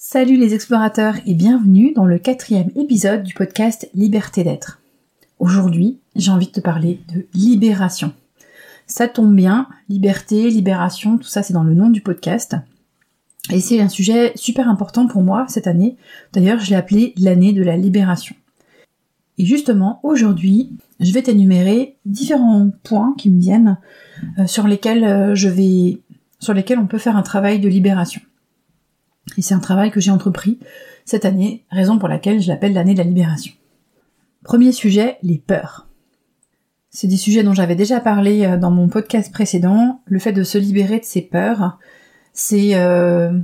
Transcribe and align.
Salut 0.00 0.36
les 0.36 0.54
explorateurs 0.54 1.16
et 1.26 1.34
bienvenue 1.34 1.92
dans 1.92 2.04
le 2.04 2.20
quatrième 2.20 2.70
épisode 2.76 3.24
du 3.24 3.34
podcast 3.34 3.90
Liberté 3.94 4.44
d'être. 4.44 4.80
Aujourd'hui, 5.40 5.98
j'ai 6.14 6.30
envie 6.30 6.46
de 6.46 6.52
te 6.52 6.60
parler 6.60 7.00
de 7.12 7.26
libération. 7.34 8.12
Ça 8.86 9.08
tombe 9.08 9.34
bien, 9.34 9.66
liberté, 9.88 10.50
libération, 10.50 11.18
tout 11.18 11.26
ça 11.26 11.42
c'est 11.42 11.52
dans 11.52 11.64
le 11.64 11.74
nom 11.74 11.90
du 11.90 12.00
podcast. 12.00 12.54
Et 13.50 13.58
c'est 13.58 13.80
un 13.80 13.88
sujet 13.88 14.30
super 14.36 14.68
important 14.68 15.08
pour 15.08 15.22
moi 15.22 15.46
cette 15.48 15.66
année. 15.66 15.96
D'ailleurs, 16.32 16.60
je 16.60 16.70
l'ai 16.70 16.76
appelé 16.76 17.12
l'année 17.18 17.52
de 17.52 17.64
la 17.64 17.76
libération. 17.76 18.36
Et 19.36 19.44
justement, 19.44 19.98
aujourd'hui, 20.04 20.70
je 21.00 21.12
vais 21.12 21.22
t'énumérer 21.22 21.96
différents 22.06 22.70
points 22.84 23.16
qui 23.18 23.30
me 23.30 23.40
viennent 23.40 23.78
euh, 24.38 24.46
sur 24.46 24.68
lesquels 24.68 25.02
euh, 25.02 25.34
je 25.34 25.48
vais 25.48 25.98
sur 26.38 26.54
lesquels 26.54 26.78
on 26.78 26.86
peut 26.86 26.98
faire 26.98 27.16
un 27.16 27.22
travail 27.22 27.58
de 27.58 27.68
libération. 27.68 28.20
Et 29.36 29.42
c'est 29.42 29.54
un 29.54 29.60
travail 29.60 29.90
que 29.90 30.00
j'ai 30.00 30.10
entrepris 30.10 30.58
cette 31.04 31.24
année, 31.24 31.64
raison 31.70 31.98
pour 31.98 32.08
laquelle 32.08 32.40
je 32.40 32.48
l'appelle 32.48 32.72
l'année 32.72 32.92
de 32.92 32.98
la 32.98 33.04
libération. 33.04 33.52
Premier 34.44 34.72
sujet, 34.72 35.18
les 35.22 35.38
peurs. 35.38 35.88
C'est 36.90 37.06
des 37.06 37.16
sujets 37.16 37.42
dont 37.42 37.54
j'avais 37.54 37.74
déjà 37.74 38.00
parlé 38.00 38.44
euh, 38.44 38.56
dans 38.56 38.70
mon 38.70 38.88
podcast 38.88 39.32
précédent. 39.32 40.00
Le 40.06 40.18
fait 40.18 40.32
de 40.32 40.42
se 40.42 40.58
libérer 40.58 40.98
de 40.98 41.04
ses 41.04 41.22
peurs, 41.22 41.78
c'est 42.32 42.74
euh, 42.74 43.38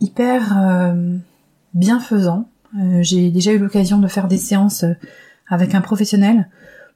hyper 0.00 0.58
euh, 0.58 1.16
bienfaisant. 1.74 2.48
j'ai 3.00 3.30
déjà 3.30 3.52
eu 3.52 3.58
l'occasion 3.58 3.98
de 3.98 4.08
faire 4.08 4.28
des 4.28 4.38
séances 4.38 4.84
avec 5.46 5.74
un 5.74 5.82
professionnel 5.82 6.48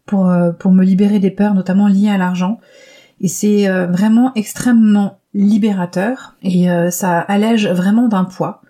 pour, 0.06 0.33
pour 0.58 0.72
me 0.72 0.84
libérer 0.84 1.19
des 1.19 1.30
peurs, 1.30 1.55
notamment 1.55 1.88
liées 1.88 2.08
à 2.08 2.16
l'argent. 2.16 2.60
Et 3.20 3.28
c'est 3.28 3.69
vraiment 3.86 4.33
extrêmement 4.34 5.19
libérateur 5.36 6.34
et 6.42 6.70
euh, 6.70 6.90
ça 6.90 7.20
allège 7.20 7.68
vraiment 7.68 8.08
d'un 8.08 8.24
poids. 8.24 8.62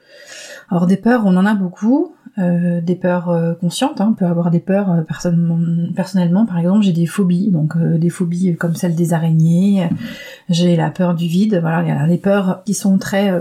Alors 0.68 0.86
des 0.86 0.96
peurs, 0.96 1.24
on 1.24 1.36
en 1.36 1.46
a 1.46 1.54
beaucoup, 1.54 2.14
euh, 2.38 2.80
des 2.80 2.96
peurs 2.96 3.30
euh, 3.30 3.54
conscientes, 3.54 4.00
hein. 4.00 4.08
on 4.10 4.14
peut 4.14 4.26
avoir 4.26 4.50
des 4.50 4.58
peurs 4.58 5.04
personnellement, 5.06 6.44
par 6.44 6.58
exemple 6.58 6.82
j'ai 6.82 6.92
des 6.92 7.06
phobies, 7.06 7.50
donc 7.50 7.78
des 7.78 8.10
phobies 8.10 8.56
comme 8.56 8.74
celle 8.74 8.96
des 8.96 9.14
araignées, 9.14 9.88
j'ai 10.48 10.76
la 10.76 10.90
peur 10.90 11.14
du 11.14 11.28
vide, 11.28 11.58
voilà, 11.60 11.82
il 11.82 11.88
y 11.88 11.92
a 11.92 12.06
des 12.06 12.18
peurs 12.18 12.62
qui 12.64 12.74
sont 12.74 12.98
très 12.98 13.32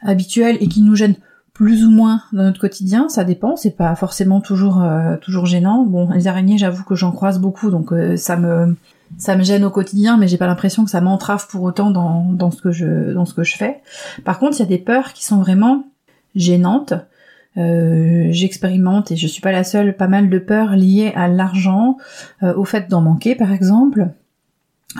habituelles 0.00 0.56
et 0.60 0.68
qui 0.68 0.80
nous 0.80 0.96
gênent 0.96 1.16
plus 1.52 1.84
ou 1.84 1.90
moins 1.90 2.22
dans 2.32 2.42
notre 2.44 2.60
quotidien, 2.60 3.08
ça 3.10 3.24
dépend, 3.24 3.56
c'est 3.56 3.76
pas 3.76 3.94
forcément 3.94 4.40
toujours 4.40 4.82
toujours 5.20 5.46
gênant. 5.46 5.84
Bon, 5.84 6.10
les 6.10 6.26
araignées, 6.26 6.58
j'avoue 6.58 6.84
que 6.84 6.94
j'en 6.94 7.12
croise 7.12 7.38
beaucoup, 7.38 7.70
donc 7.70 7.92
ça 8.16 8.36
me 8.36 8.76
ça 9.18 9.36
me 9.36 9.42
gêne 9.42 9.64
au 9.64 9.70
quotidien, 9.70 10.16
mais 10.16 10.28
j'ai 10.28 10.36
pas 10.36 10.46
l'impression 10.46 10.84
que 10.84 10.90
ça 10.90 11.00
m'entrave 11.00 11.46
pour 11.48 11.62
autant 11.62 11.90
dans, 11.90 12.24
dans, 12.32 12.50
ce 12.50 12.60
que 12.60 12.70
je, 12.70 13.12
dans 13.12 13.24
ce 13.24 13.34
que 13.34 13.44
je 13.44 13.56
fais. 13.56 13.80
Par 14.24 14.38
contre, 14.38 14.56
il 14.58 14.60
y 14.60 14.62
a 14.62 14.68
des 14.68 14.78
peurs 14.78 15.12
qui 15.12 15.24
sont 15.24 15.38
vraiment 15.38 15.84
gênantes. 16.34 16.94
Euh, 17.56 18.28
J'expérimente, 18.30 19.12
et 19.12 19.16
je 19.16 19.26
suis 19.26 19.40
pas 19.40 19.52
la 19.52 19.64
seule, 19.64 19.96
pas 19.96 20.08
mal 20.08 20.28
de 20.28 20.38
peurs 20.38 20.76
liées 20.76 21.12
à 21.16 21.28
l'argent, 21.28 21.96
euh, 22.42 22.54
au 22.54 22.64
fait 22.64 22.88
d'en 22.90 23.00
manquer 23.00 23.34
par 23.34 23.52
exemple, 23.52 24.08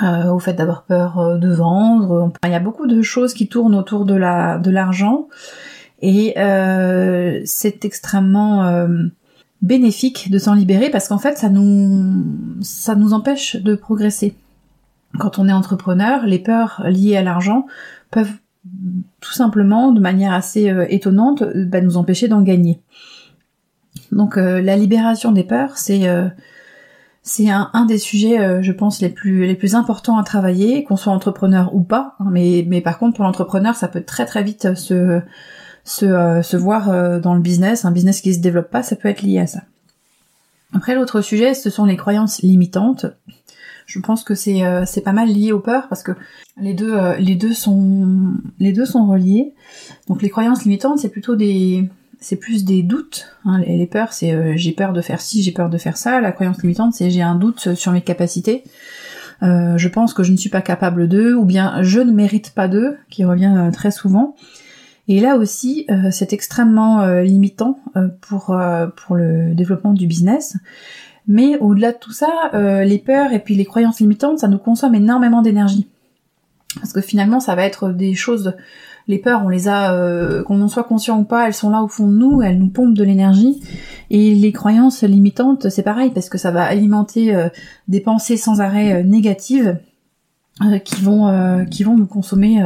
euh, 0.03 0.31
au 0.31 0.39
fait 0.39 0.55
d'avoir 0.55 0.85
peur 0.85 1.39
de 1.39 1.53
vendre. 1.53 2.33
Il 2.45 2.51
y 2.51 2.55
a 2.55 2.61
beaucoup 2.61 2.87
de 2.87 3.03
choses 3.03 3.35
qui 3.35 3.49
tournent 3.49 3.75
autour 3.75 4.07
de 4.07 4.15
la 4.15 4.57
de 4.59 4.71
l'argent, 4.71 5.29
et 6.01 6.35
c'est 7.45 7.85
extrêmement 7.85 8.87
bénéfique 9.67 10.31
de 10.31 10.39
s'en 10.39 10.55
libérer 10.55 10.91
parce 10.91 11.09
qu'en 11.09 11.19
fait 11.19 11.37
ça 11.39 11.49
nous 11.49 13.13
empêche 13.13 13.57
de 13.57 13.75
progresser. 13.75 14.37
Quand 15.19 15.39
on 15.39 15.49
est 15.49 15.53
entrepreneur, 15.53 16.27
les 16.27 16.39
peurs 16.39 16.83
liées 16.87 17.17
à 17.17 17.23
l'argent 17.23 17.67
peuvent 18.11 18.33
tout 19.21 19.33
simplement, 19.33 19.93
de 19.93 20.01
manière 20.01 20.33
assez 20.33 20.71
euh, 20.71 20.87
étonnante, 20.89 21.43
bah, 21.43 21.81
nous 21.81 21.97
empêcher 21.97 22.29
d'en 22.29 22.43
gagner. 22.43 22.81
Donc 24.13 24.37
euh, 24.37 24.61
la 24.61 24.77
libération 24.77 25.33
des 25.33 25.45
peurs, 25.45 25.79
c'est 25.79 26.09
euh, 26.09 26.29
un, 27.49 27.87
des 27.87 27.99
sujets, 27.99 28.63
je 28.63 28.73
pense, 28.73 29.01
les 29.01 29.09
plus 29.09 29.47
les 29.47 29.55
plus 29.55 29.75
importants 29.75 30.17
à 30.17 30.23
travailler, 30.23 30.85
qu'on 30.85 30.97
soit 30.97 31.13
entrepreneur 31.13 31.75
ou 31.75 31.83
pas. 31.83 32.15
Hein, 32.21 32.29
mais 32.31 32.65
mais 32.69 32.81
par 32.81 32.99
contre, 32.99 33.17
pour 33.17 33.25
l'entrepreneur, 33.25 33.75
ça 33.75 33.89
peut 33.89 34.03
très 34.03 34.27
très 34.27 34.43
vite 34.43 34.75
se 34.75 35.21
se, 35.87 36.05
euh, 36.05 36.43
se 36.43 36.57
voir 36.57 36.91
euh, 36.91 37.21
dans 37.21 37.35
le 37.35 37.41
business, 37.41 37.85
un 37.85 37.93
business 37.93 38.21
qui 38.21 38.35
se 38.35 38.41
développe 38.41 38.71
pas, 38.71 38.83
ça 38.83 38.97
peut 38.97 39.09
être 39.09 39.23
lié 39.23 39.39
à 39.39 39.47
ça. 39.47 39.63
Après 40.75 40.95
l'autre 40.95 41.23
sujet, 41.23 41.55
ce 41.55 41.71
sont 41.71 41.87
les 41.87 41.97
croyances 41.97 42.43
limitantes. 42.43 43.07
Je 43.87 44.01
pense 44.01 44.25
que 44.25 44.35
c'est 44.35 44.65
euh, 44.65 44.85
pas 45.05 45.13
mal 45.13 45.29
lié 45.29 45.53
aux 45.53 45.61
peurs 45.61 45.89
parce 45.89 46.03
que 46.03 46.13
les 46.61 46.75
deux 46.75 46.97
les 47.19 47.37
deux 47.37 47.55
sont 47.55 48.35
les 48.59 48.73
deux 48.73 48.85
sont 48.85 49.07
reliés. 49.07 49.55
Donc 50.09 50.23
les 50.23 50.29
croyances 50.29 50.65
limitantes, 50.65 50.99
c'est 50.99 51.09
plutôt 51.09 51.37
des 51.37 51.89
c'est 52.19 52.37
plus 52.37 52.65
des 52.65 52.83
doutes. 52.83 53.29
Hein. 53.45 53.61
Les, 53.61 53.87
peurs, 53.87 54.13
c'est 54.13 54.59
j'ai 54.59 54.73
peur 54.73 54.93
de 54.93 55.01
faire 55.01 55.21
ci, 55.21 55.45
j'ai 55.45 55.53
peur 55.53 55.71
de 55.71 55.79
faire 55.79 55.97
ça. 55.97 56.21
La 56.21 56.33
croyance 56.33 56.61
limitante, 56.63 56.95
c'est 56.95 57.11
j'ai 57.11 57.23
un 57.23 57.37
doute 57.37 57.75
sur 57.75 57.93
mes 57.93 58.01
capacités. 58.01 58.65
Euh, 59.43 59.77
je 59.77 59.89
pense 59.89 60.15
que 60.15 60.23
je 60.23 60.33
ne 60.33 60.37
suis 60.37 60.49
pas 60.51 60.63
capable 60.63 61.09
d'eux, 61.09 61.35
ou 61.35 61.45
bien 61.45 61.83
je 61.83 62.01
ne 62.01 62.11
mérite 62.11 62.51
pas 62.55 62.69
d'eux, 62.69 62.97
qui 63.09 63.25
revient 63.25 63.71
très 63.73 63.91
souvent. 63.91 64.35
Et 65.09 65.21
là 65.21 65.37
aussi, 65.37 65.87
euh, 65.91 66.11
c'est 66.11 66.33
extrêmement 66.33 67.01
euh, 67.01 67.23
limitant 67.23 67.79
euh, 67.97 68.09
pour, 68.23 68.57
pour 68.97 69.17
le 69.17 69.55
développement 69.55 69.93
du 69.93 70.07
business. 70.07 70.57
Mais 71.29 71.59
au-delà 71.59 71.93
de 71.93 71.99
tout 71.99 72.13
ça, 72.13 72.29
les 72.53 72.99
peurs 72.99 73.33
et 73.33 73.41
puis 73.41 73.57
les 73.57 73.65
croyances 73.65 73.99
limitantes, 73.99 74.39
ça 74.39 74.47
nous 74.47 74.59
consomme 74.59 74.95
énormément 74.95 75.43
d'énergie. 75.43 75.89
Parce 76.77 76.93
que 76.93 77.01
finalement, 77.01 77.41
ça 77.41 77.57
va 77.57 77.65
être 77.65 77.89
des 77.91 78.15
choses, 78.15 78.55
les 79.09 79.19
peurs, 79.19 79.45
on 79.45 79.49
les 79.49 79.67
a, 79.67 80.45
qu'on 80.45 80.63
en 80.63 80.69
soit 80.69 80.85
conscient 80.85 81.19
ou 81.19 81.25
pas, 81.25 81.49
elles 81.49 81.53
sont 81.53 81.69
là 81.69 81.83
au 81.83 81.89
fond 81.89 82.07
de 82.07 82.13
nous, 82.13 82.43
elles 82.43 82.61
nous 82.61 82.69
pompent 82.69 82.95
de 82.95 83.03
l'énergie. 83.03 83.61
Et 84.09 84.37
les 84.37 84.53
croyances 84.53 85.03
limitantes, 85.03 85.69
c'est 85.69 85.83
pareil, 85.83 86.11
parce 86.11 86.29
que 86.29 86.39
ça 86.39 86.53
va 86.53 86.63
alimenter 86.63 87.37
des 87.89 88.01
pensées 88.01 88.37
sans 88.37 88.61
arrêt 88.61 89.03
négatives 89.03 89.81
qui 90.85 91.03
vont, 91.03 91.67
qui 91.69 91.83
vont 91.83 91.97
nous 91.97 92.07
consommer 92.07 92.63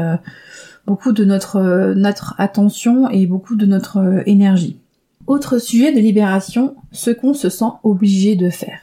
beaucoup 0.90 1.12
de 1.12 1.24
notre, 1.24 1.54
euh, 1.54 1.94
notre 1.94 2.34
attention 2.38 3.08
et 3.08 3.24
beaucoup 3.24 3.54
de 3.54 3.64
notre 3.64 3.98
euh, 3.98 4.22
énergie. 4.26 4.76
Autre 5.28 5.58
sujet 5.58 5.92
de 5.92 6.00
libération, 6.00 6.74
ce 6.90 7.12
qu'on 7.12 7.32
se 7.32 7.48
sent 7.48 7.72
obligé 7.84 8.34
de 8.34 8.50
faire. 8.50 8.80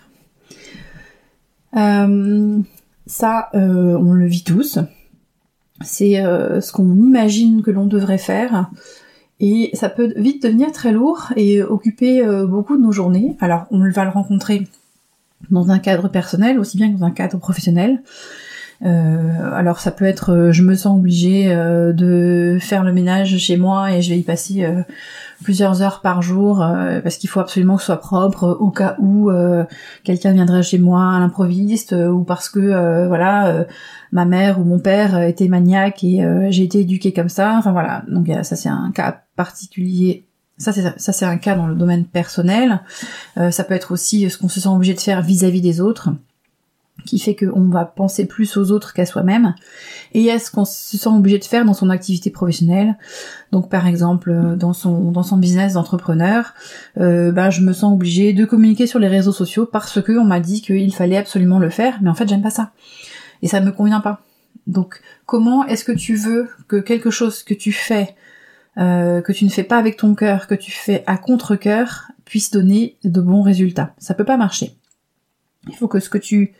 Euh, 1.75 2.59
ça, 3.05 3.49
on 3.53 4.13
le 4.13 4.25
vit 4.25 4.45
tous. 4.45 4.79
C'est 5.81 6.15
ce 6.15 6.71
qu'on 6.71 6.95
imagine 6.95 7.61
que 7.61 7.71
l'on 7.71 7.85
devrait 7.85 8.17
faire. 8.17 8.69
Et 9.41 9.69
ça 9.73 9.89
peut 9.89 10.13
vite 10.15 10.43
devenir 10.43 10.71
très 10.71 10.91
lourd 10.91 11.33
et 11.35 11.61
occuper 11.61 12.25
beaucoup 12.45 12.77
de 12.77 12.81
nos 12.81 12.91
journées. 12.91 13.35
Alors, 13.39 13.65
on 13.71 13.79
va 13.89 14.03
le 14.05 14.11
rencontrer 14.11 14.67
dans 15.49 15.69
un 15.69 15.79
cadre 15.79 16.07
personnel 16.07 16.59
aussi 16.59 16.77
bien 16.77 16.91
que 16.91 16.97
dans 16.97 17.05
un 17.05 17.11
cadre 17.11 17.37
professionnel. 17.37 18.01
Euh, 18.85 19.51
alors 19.53 19.79
ça 19.79 19.91
peut 19.91 20.05
être, 20.05 20.31
euh, 20.31 20.51
je 20.51 20.61
me 20.61 20.75
sens 20.75 20.99
obligée 20.99 21.51
euh, 21.51 21.93
de 21.93 22.59
faire 22.61 22.83
le 22.83 22.93
ménage 22.93 23.35
chez 23.37 23.57
moi 23.57 23.91
et 23.91 24.03
je 24.03 24.11
vais 24.11 24.19
y 24.19 24.23
passer 24.23 24.67
plusieurs 25.43 25.81
heures 25.81 26.01
par 26.01 26.21
jour 26.21 26.65
parce 27.03 27.17
qu'il 27.17 27.29
faut 27.29 27.39
absolument 27.39 27.75
que 27.75 27.81
ce 27.81 27.87
soit 27.87 27.99
propre 27.99 28.57
au 28.59 28.69
cas 28.69 28.95
où 28.99 29.29
quelqu'un 30.03 30.33
viendrait 30.33 30.63
chez 30.63 30.79
moi 30.79 31.13
à 31.13 31.19
l'improviste 31.19 31.93
ou 31.93 32.23
parce 32.23 32.49
que 32.49 33.07
voilà 33.07 33.65
ma 34.11 34.25
mère 34.25 34.59
ou 34.59 34.63
mon 34.63 34.79
père 34.79 35.21
était 35.21 35.47
maniaque 35.47 36.03
et 36.03 36.25
j'ai 36.49 36.63
été 36.63 36.79
éduquée 36.79 37.13
comme 37.13 37.29
ça. 37.29 37.55
Enfin 37.57 37.71
voilà, 37.71 38.03
donc 38.07 38.27
ça 38.43 38.55
c'est 38.55 38.69
un 38.69 38.91
cas 38.93 39.21
particulier 39.35 40.25
ça 40.57 40.71
c'est 40.71 40.99
ça 40.99 41.13
c'est 41.13 41.25
un 41.25 41.37
cas 41.37 41.55
dans 41.55 41.67
le 41.67 41.75
domaine 41.75 42.05
personnel. 42.05 42.81
ça 43.35 43.63
peut 43.63 43.75
être 43.75 43.91
aussi 43.91 44.29
ce 44.29 44.37
qu'on 44.37 44.49
se 44.49 44.59
sent 44.59 44.69
obligé 44.69 44.95
de 44.95 44.99
faire 44.99 45.21
vis-à-vis 45.21 45.61
des 45.61 45.81
autres 45.81 46.09
qui 47.05 47.19
fait 47.19 47.35
qu'on 47.35 47.69
va 47.69 47.85
penser 47.85 48.25
plus 48.25 48.57
aux 48.57 48.71
autres 48.71 48.93
qu'à 48.93 49.05
soi-même, 49.05 49.55
et 50.13 50.25
est 50.25 50.39
ce 50.39 50.51
qu'on 50.51 50.65
se 50.65 50.97
sent 50.97 51.09
obligé 51.09 51.37
de 51.37 51.43
faire 51.45 51.65
dans 51.65 51.73
son 51.73 51.89
activité 51.89 52.29
professionnelle. 52.29 52.97
Donc 53.51 53.69
par 53.69 53.87
exemple 53.87 54.31
euh, 54.31 54.55
dans 54.55 54.73
son 54.73 55.11
dans 55.11 55.23
son 55.23 55.37
business 55.37 55.73
d'entrepreneur, 55.73 56.53
euh, 56.99 57.31
bah, 57.31 57.49
je 57.49 57.61
me 57.61 57.73
sens 57.73 57.93
obligée 57.93 58.33
de 58.33 58.45
communiquer 58.45 58.87
sur 58.87 58.99
les 58.99 59.07
réseaux 59.07 59.31
sociaux 59.31 59.65
parce 59.65 60.01
que 60.01 60.11
on 60.11 60.25
m'a 60.25 60.39
dit 60.39 60.61
qu'il 60.61 60.93
fallait 60.93 61.17
absolument 61.17 61.59
le 61.59 61.69
faire, 61.69 61.99
mais 62.01 62.09
en 62.09 62.15
fait 62.15 62.27
j'aime 62.27 62.41
pas 62.41 62.49
ça 62.49 62.71
et 63.41 63.47
ça 63.47 63.61
me 63.61 63.71
convient 63.71 64.01
pas. 64.01 64.21
Donc 64.65 65.01
comment 65.25 65.65
est-ce 65.65 65.85
que 65.85 65.91
tu 65.91 66.15
veux 66.15 66.49
que 66.67 66.77
quelque 66.77 67.09
chose 67.09 67.43
que 67.43 67.53
tu 67.53 67.71
fais 67.71 68.15
euh, 68.77 69.21
que 69.21 69.31
tu 69.31 69.45
ne 69.45 69.49
fais 69.49 69.63
pas 69.63 69.77
avec 69.77 69.97
ton 69.97 70.13
cœur, 70.13 70.45
que 70.47 70.55
tu 70.55 70.71
fais 70.71 71.03
à 71.07 71.17
contre-cœur, 71.17 72.11
puisse 72.25 72.51
donner 72.51 72.97
de 73.03 73.21
bons 73.21 73.41
résultats? 73.41 73.93
Ça 73.97 74.13
peut 74.13 74.25
pas 74.25 74.37
marcher. 74.37 74.73
Il 75.67 75.75
faut 75.75 75.87
que 75.87 75.99
ce 75.99 76.09
que 76.09 76.17
tu 76.17 76.53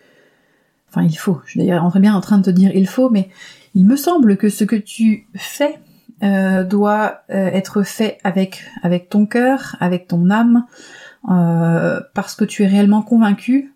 Il 1.04 1.18
faut. 1.18 1.42
Je 1.46 1.52
suis 1.52 1.60
d'ailleurs 1.60 1.90
bien 2.00 2.16
en 2.16 2.22
train 2.22 2.38
de 2.38 2.44
te 2.44 2.50
dire 2.50 2.72
il 2.74 2.88
faut, 2.88 3.10
mais 3.10 3.30
il 3.76 3.86
me 3.86 3.96
semble 3.96 4.38
que 4.38 4.50
ce 4.50 4.64
que 4.64 4.76
tu 4.76 5.28
fais 5.36 5.80
euh, 6.24 6.64
doit 6.64 7.22
euh, 7.30 7.48
être 7.48 7.84
fait 7.84 8.18
avec 8.24 8.64
avec 8.82 9.10
ton 9.10 9.26
cœur, 9.26 9.76
avec 9.80 10.08
ton 10.08 10.30
âme, 10.30 10.66
euh, 11.30 12.00
parce 12.14 12.36
que 12.36 12.46
tu 12.46 12.64
es 12.64 12.68
réellement 12.68 13.02
convaincu 13.02 13.74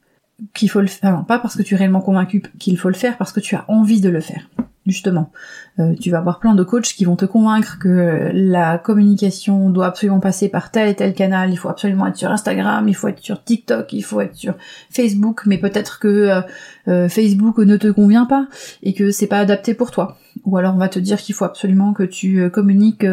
qu'il 0.54 0.70
faut 0.70 0.82
le 0.82 0.88
faire, 0.88 1.24
pas 1.26 1.38
parce 1.38 1.56
que 1.56 1.62
tu 1.62 1.76
es 1.76 1.78
réellement 1.78 2.02
convaincu 2.02 2.42
qu'il 2.58 2.78
faut 2.80 2.90
le 2.90 2.96
faire, 2.96 3.18
parce 3.18 3.32
que 3.32 3.40
tu 3.40 3.56
as 3.56 3.66
envie 3.68 4.02
de 4.02 4.10
le 4.10 4.22
faire 4.22 4.48
justement. 4.88 5.32
Euh, 5.80 5.94
tu 6.00 6.10
vas 6.10 6.18
avoir 6.18 6.40
plein 6.40 6.56
de 6.56 6.64
coachs 6.64 6.94
qui 6.94 7.06
vont 7.06 7.16
te 7.16 7.26
convaincre 7.26 7.78
que 7.80 8.32
la 8.34 8.78
communication 8.78 9.70
doit 9.70 9.86
absolument 9.86 10.20
passer 10.20 10.50
par 10.50 10.72
tel 10.72 10.90
et 10.90 10.96
tel 10.96 11.14
canal, 11.14 11.52
il 11.52 11.58
faut 11.58 11.70
absolument 11.70 12.08
être 12.08 12.18
sur 12.18 12.32
Instagram, 12.32 12.88
il 12.88 12.96
faut 12.96 13.08
être 13.08 13.20
sur 13.20 13.44
TikTok, 13.44 13.94
il 13.94 14.02
faut 14.02 14.22
être 14.22 14.36
sur 14.36 14.56
Facebook, 14.90 15.44
mais 15.46 15.58
peut-être 15.58 16.00
que 16.00 16.08
euh, 16.08 16.42
euh, 16.88 17.10
Facebook 17.10 17.60
ne 17.60 17.78
te 17.78 17.88
convient 17.88 18.26
pas 18.26 18.48
et 18.82 18.94
que 18.94 19.12
c'est 19.12 19.28
pas 19.28 19.40
adapté 19.40 19.74
pour 19.74 19.92
toi. 19.92 20.18
Ou 20.46 20.58
alors 20.58 20.74
on 20.76 20.80
va 20.80 20.90
te 20.90 21.00
dire 21.00 21.18
qu'il 21.18 21.36
faut 21.36 21.46
absolument 21.46 21.94
que 21.94 22.04
tu 22.04 22.50
communiques 22.52 23.06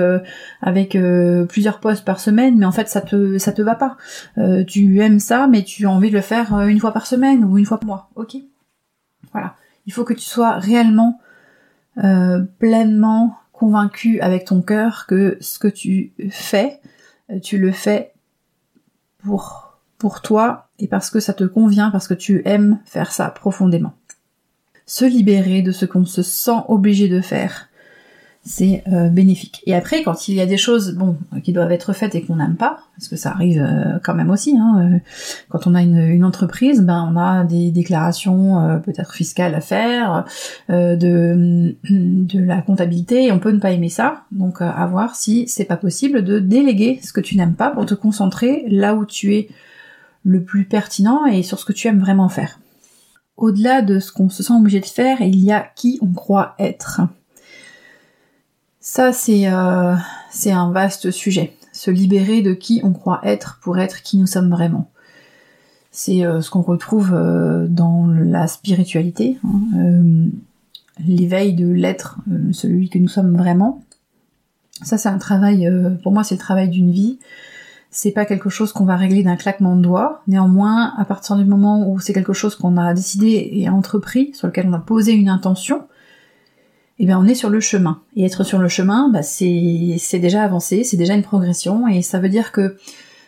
avec 0.63 0.97
plusieurs 1.49 1.81
posts 1.81 2.05
par 2.05 2.21
semaine, 2.21 2.57
mais 2.57 2.65
en 2.65 2.71
fait 2.71 2.89
ça 2.89 3.01
te 3.01 3.39
ça 3.39 3.51
te 3.51 3.61
va 3.61 3.75
pas. 3.75 3.97
tu 4.69 5.01
aimes 5.01 5.19
ça, 5.19 5.49
mais 5.49 5.65
tu 5.65 5.87
as 5.87 5.91
envie 5.91 6.11
de 6.11 6.15
le 6.15 6.21
faire 6.21 6.61
une 6.61 6.79
fois 6.79 6.93
par 6.93 7.07
semaine 7.07 7.45
ou 7.45 7.59
une 7.59 7.67
fois 7.67 7.81
par 7.81 7.89
mois. 7.89 8.11
Ok? 8.15 8.37
Voilà. 9.33 9.57
Il 9.87 9.93
faut 9.93 10.05
que 10.05 10.15
tu 10.15 10.25
sois 10.25 10.53
réellement 10.53 11.19
euh, 12.03 12.45
pleinement 12.59 13.37
convaincu 13.53 14.21
avec 14.21 14.45
ton 14.45 14.63
cœur 14.63 15.07
que 15.07 15.37
ce 15.41 15.59
que 15.59 15.69
tu 15.69 16.13
fais, 16.31 16.81
euh, 17.31 17.41
tu 17.41 17.59
le 17.59 17.73
fais 17.73 18.13
pour, 19.19 19.79
pour 19.99 20.23
toi 20.23 20.69
et 20.79 20.87
parce 20.87 21.11
que 21.11 21.21
ça 21.21 21.35
te 21.35 21.45
convient, 21.45 21.91
parce 21.91 22.07
que 22.07 22.15
tu 22.15 22.43
aimes 22.45 22.79
faire 22.85 23.13
ça 23.13 23.31
profondément. 23.31 23.95
Se 24.87 25.05
libérer 25.05 25.63
de 25.63 25.73
ce 25.73 25.85
qu'on 25.87 26.05
se 26.05 26.23
sent 26.23 26.63
obligé 26.69 27.09
de 27.09 27.21
faire, 27.21 27.68
c'est 28.45 28.83
euh, 28.91 29.09
bénéfique. 29.09 29.63
Et 29.67 29.75
après, 29.75 30.03
quand 30.03 30.29
il 30.29 30.35
y 30.35 30.41
a 30.41 30.47
des 30.47 30.57
choses, 30.57 30.95
bon, 30.95 31.17
qui 31.43 31.53
doivent 31.53 31.73
être 31.73 31.93
faites 31.93 32.15
et 32.15 32.23
qu'on 32.23 32.37
n'aime 32.37 32.57
pas, 32.57 32.79
parce 32.97 33.09
que 33.09 33.17
ça 33.17 33.31
arrive 33.33 33.63
euh, 33.63 33.99
quand 34.03 34.15
même 34.15 34.31
aussi, 34.31 34.57
hein, 34.57 34.79
euh, 34.81 34.99
quand 35.49 35.67
on 35.67 35.75
a 35.75 35.83
une, 35.83 35.99
une, 35.99 36.25
entreprise, 36.25 36.81
ben 36.83 37.11
on 37.13 37.17
a 37.19 37.45
des 37.45 37.71
déclarations 37.71 38.81
peut-être 38.85 39.15
fiscales 39.15 39.55
à 39.55 39.61
faire, 39.61 40.25
de 40.69 41.75
de 41.89 42.39
la 42.41 42.61
comptabilité, 42.63 43.31
on 43.33 43.39
peut 43.39 43.51
ne 43.51 43.59
pas 43.59 43.73
aimer 43.73 43.89
ça. 43.89 44.25
Donc 44.33 44.61
à 44.61 44.87
voir 44.87 45.15
si 45.15 45.47
c'est 45.49 45.65
pas 45.65 45.77
possible 45.77 46.23
de 46.23 46.39
déléguer 46.39 47.01
ce 47.03 47.13
que 47.13 47.21
tu 47.21 47.37
n'aimes 47.37 47.55
pas 47.55 47.71
pour 47.71 47.87
te 47.87 47.95
concentrer 47.95 48.65
là 48.69 48.95
où 48.95 49.05
tu 49.05 49.35
es 49.35 49.49
le 50.25 50.43
plus 50.43 50.65
pertinent 50.65 51.27
et 51.27 51.43
sur 51.43 51.59
ce 51.59 51.65
que 51.65 51.73
tu 51.73 51.89
aimes 51.89 52.01
vraiment 52.01 52.29
faire. 52.29 52.61
Au-delà 53.37 53.83
de 53.83 54.01
ce 54.01 54.13
qu'on 54.13 54.29
se 54.29 54.43
sent 54.43 54.53
obligé 54.53 54.81
de 54.81 54.87
faire, 54.87 55.21
il 55.21 55.39
y 55.39 55.53
a 55.53 55.67
qui 55.77 55.99
on 56.03 56.13
croit 56.13 56.55
être. 56.59 57.03
Ça, 58.91 59.13
c'est 59.13 59.53
euh, 59.53 59.95
c'est 60.31 60.51
un 60.51 60.73
vaste 60.73 61.11
sujet. 61.11 61.55
Se 61.73 61.91
libérer 61.91 62.41
de 62.41 62.55
qui 62.55 62.81
on 62.83 62.95
croit 62.95 63.21
être 63.23 63.59
pour 63.61 63.79
être 63.79 64.03
qui 64.03 64.17
nous 64.17 64.27
sommes 64.27 64.49
vraiment. 64.49 64.91
C'est 65.91 66.25
euh, 66.25 66.41
ce 66.41 66.49
qu'on 66.49 66.63
retrouve 66.63 67.13
euh, 67.13 67.67
dans 67.69 68.07
la 68.07 68.47
spiritualité, 68.47 69.37
hein, 69.45 70.31
l'éveil 71.07 71.53
de 71.53 71.69
l'être, 71.69 72.17
celui 72.53 72.89
que 72.89 72.99
nous 72.99 73.09
sommes 73.09 73.37
vraiment. 73.37 73.85
Ça, 74.81 74.97
c'est 74.97 75.11
un 75.11 75.19
travail, 75.19 75.71
pour 76.03 76.13
moi, 76.13 76.25
c'est 76.25 76.37
le 76.37 76.41
travail 76.41 76.71
d'une 76.71 76.91
vie. 76.91 77.19
C'est 77.91 78.13
pas 78.13 78.25
quelque 78.25 78.49
chose 78.49 78.73
qu'on 78.73 78.87
va 78.87 78.97
régler 78.97 79.23
d'un 79.23 79.37
claquement 79.37 79.77
de 79.77 79.83
doigts. 79.83 80.23
Néanmoins, 80.29 80.95
à 80.97 81.05
partir 81.05 81.37
du 81.37 81.45
moment 81.45 81.91
où 81.91 82.01
c'est 82.01 82.15
quelque 82.15 82.33
chose 82.33 82.57
qu'on 82.57 82.79
a 82.79 82.95
décidé 82.95 83.51
et 83.53 83.69
entrepris, 83.69 84.33
sur 84.33 84.47
lequel 84.47 84.67
on 84.67 84.73
a 84.73 84.79
posé 84.79 85.13
une 85.13 85.29
intention, 85.29 85.83
eh 86.99 87.07
bien 87.07 87.19
on 87.19 87.27
est 87.27 87.35
sur 87.35 87.51
le 87.51 87.61
chemin. 87.61 88.01
Et 88.17 88.25
être 88.25 88.45
sur 88.45 88.59
le 88.59 88.69
chemin, 88.69 89.09
bah, 89.09 89.23
c'est 89.23 90.19
déjà 90.19 90.43
avancé, 90.43 90.85
c'est 90.85 90.97
déjà 90.97 91.15
une 91.15 91.23
progression, 91.23 91.87
et 91.87 92.03
ça 92.03 92.19
veut 92.19 92.29
dire 92.29 92.53
que 92.53 92.77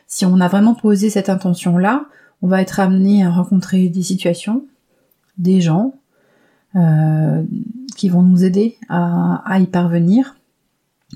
si 0.06 0.26
on 0.26 0.40
a 0.40 0.48
vraiment 0.48 0.74
posé 0.74 1.10
cette 1.10 1.28
intention-là, 1.28 2.06
on 2.42 2.48
va 2.48 2.62
être 2.62 2.80
amené 2.80 3.24
à 3.24 3.30
rencontrer 3.30 3.88
des 3.88 4.02
situations, 4.02 4.64
des 5.38 5.60
gens, 5.60 5.94
euh, 6.76 7.42
qui 7.96 8.08
vont 8.08 8.22
nous 8.22 8.44
aider 8.44 8.78
à, 8.88 9.58
y 9.58 9.66
parvenir. 9.66 10.36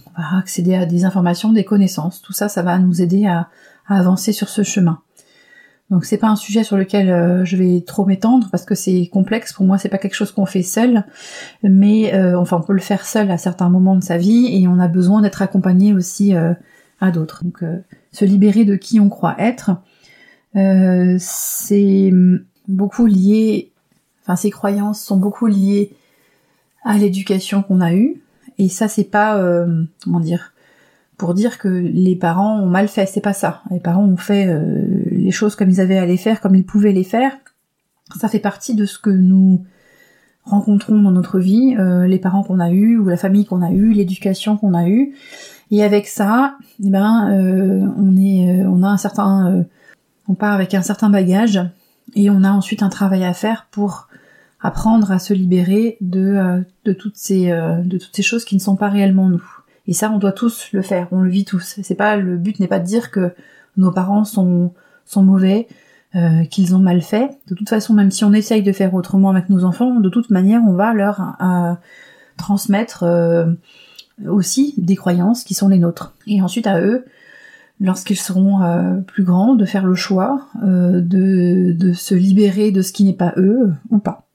On 0.07 0.21
va 0.21 0.39
accéder 0.39 0.75
à 0.75 0.85
des 0.85 1.05
informations, 1.05 1.53
des 1.53 1.65
connaissances. 1.65 2.21
Tout 2.21 2.33
ça, 2.33 2.49
ça 2.49 2.63
va 2.63 2.79
nous 2.79 3.01
aider 3.01 3.27
à 3.27 3.49
avancer 3.87 4.33
sur 4.33 4.49
ce 4.49 4.63
chemin. 4.63 5.01
Donc 5.91 6.07
c'est 6.07 6.17
pas 6.17 6.29
un 6.29 6.37
sujet 6.37 6.65
sur 6.65 6.77
lequel 6.77 7.11
euh, 7.11 7.45
je 7.45 7.57
vais 7.57 7.83
trop 7.87 8.07
m'étendre 8.07 8.49
parce 8.51 8.65
que 8.65 8.75
c'est 8.75 9.07
complexe. 9.13 9.53
Pour 9.53 9.67
moi, 9.67 9.77
c'est 9.77 9.91
pas 9.91 9.99
quelque 9.99 10.15
chose 10.15 10.33
qu'on 10.33 10.47
fait 10.47 10.63
seul, 10.63 11.05
mais 11.63 12.15
euh, 12.15 12.39
enfin 12.39 12.57
on 12.57 12.63
peut 12.63 12.73
le 12.73 12.81
faire 12.81 13.05
seul 13.05 13.31
à 13.31 13.37
certains 13.37 13.69
moments 13.69 13.97
de 13.97 14.03
sa 14.03 14.17
vie 14.17 14.49
et 14.51 14.67
on 14.67 14.79
a 14.79 14.89
besoin 14.89 15.21
d'être 15.21 15.43
accompagné 15.43 15.93
aussi 15.93 16.35
euh, 16.35 16.55
à 17.01 17.11
d'autres. 17.11 17.45
Donc 17.45 17.63
se 18.13 18.25
libérer 18.25 18.65
de 18.65 18.77
qui 18.77 18.99
on 18.99 19.11
croit 19.11 19.37
être, 19.39 19.73
c'est 21.19 22.13
beaucoup 22.67 23.07
lié. 23.07 23.71
Enfin, 24.23 24.37
ces 24.37 24.51
croyances 24.51 25.03
sont 25.03 25.19
beaucoup 25.19 25.47
liées 25.47 25.93
à 26.83 26.97
l'éducation 26.97 27.63
qu'on 27.63 27.83
a 27.83 27.93
eue 27.93 28.23
et 28.57 28.69
ça 28.69 28.89
c'est 28.89 29.05
pas 29.05 29.39
comment 30.03 30.21
dire 30.21 30.54
pour 31.17 31.35
dire 31.35 31.59
que 31.59 31.69
les 31.69 32.17
parents 32.17 32.59
ont 32.61 32.67
mal 32.67 32.89
fait, 32.89 33.07
c'est 33.07 33.21
pas 33.21 33.33
ça. 33.33 33.63
Les 33.71 33.81
parents 33.81 34.05
ont 34.05 34.17
fait 34.17 34.47
euh, 34.47 35.05
les 35.11 35.31
choses 35.31 35.55
comme 35.55 35.71
ils 35.71 35.81
avaient 35.81 35.99
à 35.99 36.07
les 36.07 36.17
faire, 36.17 36.41
comme 36.41 36.55
ils 36.55 36.67
pouvaient 36.67 36.93
les 36.93 37.05
faire. 37.05 37.33
Ça 38.19 38.29
fait 38.29 38.41
partie 38.41 38.75
de 38.75 38.85
ce 38.85 38.99
que 38.99 39.11
nous 39.11 39.65
rencontrons 40.43 41.01
dans 41.01 41.13
notre 41.13 41.39
vie, 41.39 41.77
euh, 41.79 42.07
les 42.07 42.19
parents 42.19 42.43
qu'on 42.43 42.61
a 42.61 42.71
eus, 42.71 42.99
ou 42.99 43.09
la 43.09 43.17
famille 43.17 43.47
qu'on 43.47 43.63
a 43.63 43.71
eue, 43.71 43.93
l'éducation 43.93 44.57
qu'on 44.57 44.75
a 44.75 44.89
eue. 44.89 45.15
Et 45.71 45.83
avec 45.83 46.07
ça, 46.07 46.57
eh 46.83 46.91
ben, 46.91 47.31
euh, 47.31 47.87
on 47.97 48.17
est, 48.17 48.65
on 48.67 48.83
a 48.83 48.89
un 48.89 48.97
certain, 48.97 49.65
on 50.29 50.35
part 50.35 50.53
avec 50.53 50.75
un 50.75 50.83
certain 50.83 51.11
bagage, 51.11 51.61
et 52.15 52.29
on 52.29 52.45
a 52.45 52.51
ensuite 52.51 52.83
un 52.83 52.91
travail 52.91 53.25
à 53.25 53.33
faire 53.33 53.67
pour 53.71 54.09
apprendre 54.61 55.11
à 55.11 55.19
se 55.19 55.33
libérer 55.33 55.97
de, 56.01 56.65
de 56.85 56.93
toutes 56.93 57.17
ces, 57.17 57.47
de 57.47 57.99
toutes 57.99 58.15
ces 58.15 58.23
choses 58.23 58.45
qui 58.45 58.55
ne 58.55 58.61
sont 58.61 58.77
pas 58.77 58.89
réellement 58.89 59.29
nous. 59.29 59.64
Et 59.87 59.93
ça, 59.93 60.11
on 60.11 60.19
doit 60.19 60.33
tous 60.33 60.69
le 60.73 60.83
faire, 60.83 61.09
on 61.13 61.21
le 61.21 61.31
vit 61.31 61.45
tous. 61.45 61.79
C'est 61.83 61.95
pas 61.95 62.17
le 62.17 62.37
but 62.37 62.59
n'est 62.61 62.69
pas 62.69 62.81
de 62.81 62.87
dire 62.87 63.11
que 63.11 63.35
nos 63.77 63.91
parents 63.91 64.25
sont 64.25 64.73
sont 65.07 65.23
mauvais, 65.23 65.69
euh, 66.17 66.45
qu'ils 66.45 66.75
ont 66.75 66.79
mal 66.79 67.03
fait. 67.03 67.39
De 67.49 67.55
toute 67.55 67.69
façon, 67.69 67.93
même 67.95 68.11
si 68.11 68.25
on 68.25 68.33
essaye 68.33 68.63
de 68.63 68.73
faire 68.73 68.95
autrement 68.95 69.31
avec 69.31 69.51
nos 69.51 69.65
enfants, 69.65 70.01
de 70.01 70.09
toute 70.09 70.31
manière, 70.31 70.63
on 70.67 70.75
va 70.75 70.95
leur 70.95 71.37
euh, 71.41 71.75
transmettre 72.37 73.03
euh, 73.03 73.53
aussi 74.29 74.75
des 74.79 74.97
croyances 74.97 75.45
qui 75.45 75.55
sont 75.55 75.69
les 75.69 75.79
nôtres. 75.79 76.15
Et 76.27 76.41
ensuite 76.41 76.67
à 76.67 76.81
eux, 76.81 77.05
lorsqu'ils 77.81 78.17
seront 78.17 79.03
plus 79.09 79.25
grands, 79.25 79.57
de 79.57 79.65
faire 79.65 79.85
le 79.85 79.97
choix 79.97 80.47
de, 80.63 81.73
de 81.73 81.93
se 81.93 82.15
libérer 82.15 82.71
de 82.71 82.83
ce 82.83 82.93
qui 82.93 83.03
n'est 83.03 83.13
pas 83.13 83.35
eux 83.37 83.73
ou 83.91 83.99
pas. 83.99 84.29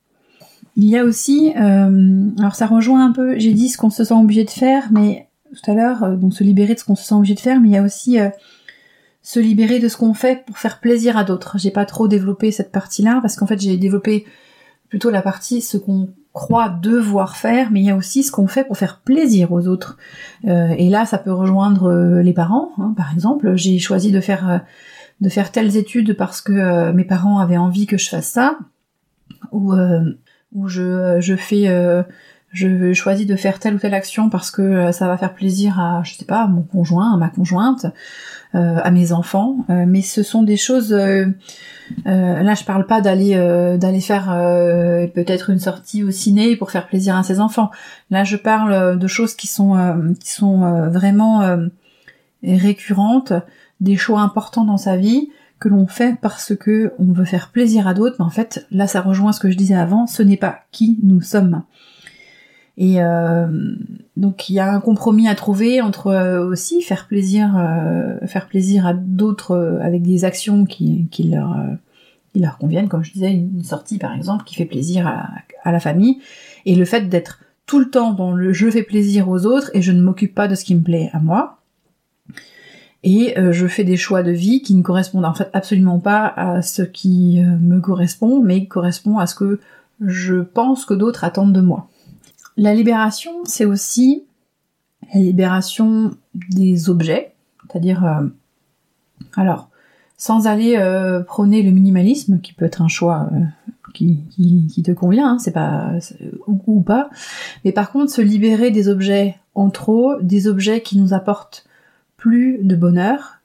Il 0.76 0.84
y 0.84 0.98
a 0.98 1.06
aussi, 1.06 1.54
alors 1.54 2.56
ça 2.56 2.66
rejoint 2.68 3.06
un 3.06 3.14
peu, 3.14 3.40
j'ai 3.40 3.54
dit 3.54 3.70
ce 3.70 3.78
qu'on 3.78 3.90
se 3.90 4.04
sent 4.04 4.14
obligé 4.14 4.44
de 4.44 4.50
faire, 4.50 4.90
mais 4.92 5.29
tout 5.52 5.72
à 5.72 5.74
l'heure, 5.74 6.04
euh, 6.04 6.16
donc 6.16 6.34
se 6.34 6.44
libérer 6.44 6.74
de 6.74 6.80
ce 6.80 6.86
qu'on 6.86 6.96
se 6.96 7.04
sent 7.04 7.16
obligé 7.16 7.36
de 7.36 7.40
faire, 7.40 7.60
mais 7.60 7.70
il 7.70 7.74
y 7.74 7.78
a 7.78 7.84
aussi 7.84 8.20
euh, 8.20 8.30
se 9.22 9.40
libérer 9.40 9.80
de 9.80 9.88
ce 9.88 9.98
qu'on 9.98 10.14
fait 10.14 10.46
pour 10.46 10.58
faire 10.58 10.80
plaisir 10.80 11.18
à 11.18 11.24
d'autres. 11.24 11.58
J'ai 11.58 11.72
pas 11.72 11.86
trop 11.86 12.08
développé 12.08 12.52
cette 12.52 12.72
partie-là 12.72 13.20
parce 13.22 13.36
qu'en 13.36 13.48
fait 13.48 13.60
j'ai 13.60 13.78
développé 13.78 14.26
plutôt 14.90 15.10
la 15.10 15.22
partie 15.22 15.62
ce 15.62 15.78
qu'on 15.78 16.10
croit 16.34 16.70
devoir 16.70 17.36
faire, 17.36 17.72
mais 17.72 17.82
il 17.82 17.86
y 17.86 17.90
a 17.90 17.96
aussi 17.96 18.24
ce 18.24 18.32
qu'on 18.32 18.48
fait 18.48 18.64
pour 18.64 18.78
faire 18.78 19.00
plaisir 19.00 19.52
aux 19.52 19.68
autres. 19.68 19.98
Euh, 20.46 20.70
et 20.78 20.90
là, 20.90 21.06
ça 21.06 21.18
peut 21.18 21.34
rejoindre 21.34 22.22
les 22.22 22.34
parents, 22.34 22.72
hein, 22.78 22.94
par 22.96 23.12
exemple. 23.14 23.56
J'ai 23.56 23.78
choisi 23.80 24.12
de 24.12 24.22
faire 24.22 24.62
de 25.22 25.28
faire 25.28 25.52
telles 25.52 25.76
études 25.76 26.16
parce 26.16 26.40
que 26.40 26.92
mes 26.92 27.04
parents 27.04 27.40
avaient 27.40 27.58
envie 27.58 27.88
que 27.88 27.98
je 27.98 28.10
fasse 28.10 28.28
ça, 28.28 28.58
ou 29.52 29.74
ou 30.54 30.68
je 30.68 31.18
je 31.20 31.36
fais 31.36 31.68
je 32.52 32.94
choisis 32.94 33.28
de 33.28 33.36
faire 33.36 33.60
telle 33.60 33.76
ou 33.76 33.80
telle 33.80 33.94
action 33.94 34.30
parce 34.30 34.50
que 34.50 34.62
euh, 34.62 34.92
ça 34.92 35.08
va 35.08 35.18
faire 35.18 35.34
plaisir 35.34 35.80
à, 35.80 36.02
je 36.04 36.16
sais 36.16 36.26
pas, 36.26 36.44
à 36.44 36.48
mon 36.48 36.64
conjoint, 36.64 37.14
à 37.14 37.18
ma 37.18 37.30
conjointe, 37.30 37.86
euh, 38.56 38.78
à 38.84 38.90
mes 38.90 39.12
enfants. 39.12 39.58
Euh, 39.70 39.86
mais 39.88 40.02
ce 40.02 40.24
sont 40.24 40.42
des 40.42 40.58
choses. 40.58 40.92
Euh, 40.92 41.28
là, 42.06 42.54
je 42.56 42.64
parle 42.64 42.88
pas 42.88 43.02
d'aller 43.02 43.36
d'aller 43.78 44.02
faire 44.02 44.28
peut-être 45.14 45.52
une 45.52 45.60
sortie 45.60 46.04
au 46.04 46.12
ciné 46.12 46.56
pour 46.56 46.72
faire 46.72 46.88
plaisir 46.88 47.16
à 47.16 47.24
ses 47.24 47.40
enfants. 47.40 47.70
Là, 48.10 48.24
je 48.24 48.38
parle 48.38 48.98
de 48.98 49.08
choses 49.08 49.36
qui 49.36 49.48
sont 49.48 50.16
qui 50.20 50.32
sont 50.32 50.90
vraiment 50.90 51.60
récurrentes, 52.44 53.34
des 53.80 53.98
choix 53.98 54.22
importants 54.22 54.66
dans 54.66 54.78
sa 54.78 54.98
vie 54.98 55.30
que 55.60 55.68
l'on 55.68 55.88
fait 55.88 56.18
parce 56.20 56.56
que 56.56 56.94
on 57.00 57.12
veut 57.12 57.26
faire 57.26 57.50
plaisir 57.50 57.88
à 57.88 57.94
d'autres. 57.94 58.16
Mais 58.20 58.26
en 58.26 58.30
fait, 58.32 58.66
là, 58.72 58.88
ça 58.88 59.02
rejoint 59.02 59.34
ce 59.34 59.40
que 59.40 59.52
je 59.52 59.58
disais 59.58 59.76
avant. 59.76 60.08
Ce 60.08 60.24
n'est 60.24 60.38
pas 60.38 60.62
qui 60.72 61.00
nous 61.04 61.22
sommes. 61.22 61.64
Et 62.80 63.04
euh, 63.04 63.46
donc 64.16 64.50
il 64.50 64.54
y 64.54 64.60
a 64.60 64.74
un 64.74 64.80
compromis 64.80 65.28
à 65.28 65.36
trouver 65.36 65.82
entre 65.82 66.08
euh, 66.08 66.48
aussi 66.48 66.82
faire 66.82 67.08
plaisir, 67.08 67.58
euh, 67.58 68.26
faire 68.26 68.48
plaisir 68.48 68.88
à 68.88 68.94
d'autres 68.94 69.80
avec 69.82 70.02
des 70.02 70.24
actions 70.24 70.66
qui, 70.66 71.10
leur 72.36 72.58
conviennent, 72.58 72.88
comme 72.88 73.04
je 73.04 73.12
disais, 73.12 73.34
une 73.34 73.64
sortie 73.66 73.98
par 73.98 74.16
exemple 74.16 74.46
qui 74.46 74.56
fait 74.56 74.66
plaisir 74.66 75.06
à, 75.08 75.72
la 75.72 75.80
famille, 75.82 76.20
et 76.66 76.74
le 76.74 76.86
fait 76.86 77.10
d'être 77.10 77.42
tout 77.66 77.80
le 77.80 77.90
temps 77.90 78.14
dans 78.14 78.32
le 78.32 78.54
je 78.54 78.72
fais 78.72 78.82
plaisir 78.82 79.28
aux 79.28 79.46
autres 79.46 79.70
et 79.74 79.82
je 79.82 79.92
ne 79.92 80.02
m'occupe 80.02 80.34
pas 80.34 80.48
de 80.48 80.56
ce 80.56 80.64
qui 80.64 80.74
me 80.74 80.82
plaît 80.82 81.10
à 81.12 81.20
moi. 81.20 81.60
et 83.04 83.36
je 83.36 83.68
fais 83.68 83.84
des 83.84 83.98
choix 83.98 84.24
de 84.24 84.32
vie 84.32 84.62
qui 84.62 84.74
ne 84.74 84.84
correspondent 84.84 85.26
en 85.26 85.34
fait 85.34 85.50
absolument 85.52 86.00
pas 86.00 86.28
à 86.28 86.62
ce 86.62 86.84
qui 86.84 87.42
me 87.42 87.82
correspond, 87.82 88.42
mais 88.42 88.68
correspond 88.68 89.18
à 89.18 89.28
ce 89.28 89.36
que 89.36 89.60
je 90.00 90.36
pense 90.36 90.86
que 90.86 90.94
d'autres 90.94 91.26
attendent 91.26 91.52
de 91.52 91.60
moi. 91.60 91.90
La 92.60 92.76
libération, 92.76 93.32
c'est 93.46 93.66
aussi 93.66 94.26
la 95.14 95.22
libération 95.22 96.12
des 96.50 96.90
objets, 96.90 97.34
c'est-à-dire, 97.64 98.06
euh, 98.06 98.28
alors, 99.36 99.70
sans 100.18 100.48
aller 100.48 100.78
prôner 101.26 101.64
le 101.64 101.72
minimalisme, 101.72 102.42
qui 102.42 102.52
peut 102.52 102.66
être 102.66 102.82
un 102.82 102.90
choix 102.90 103.30
qui, 103.94 104.20
qui, 104.70 104.84
te 104.84 104.92
convient, 104.92 105.34
hein, 105.34 105.40
c'est 105.40 105.54
pas 105.54 105.94
ou, 106.48 106.62
ou, 106.68 106.82
pas, 106.82 107.10
mais 107.64 107.72
par 107.72 107.92
contre 107.92 108.12
se 108.12 108.22
libérer 108.22 108.72
des 108.72 108.90
objets 108.90 109.38
en 109.56 109.70
trop, 109.70 110.16
des 110.22 110.48
objets 110.48 110.82
qui 110.82 111.00
nous 111.00 111.14
apportent 111.14 111.66
plus 112.18 112.60
de 112.62 112.76
bonheur, 112.76 113.40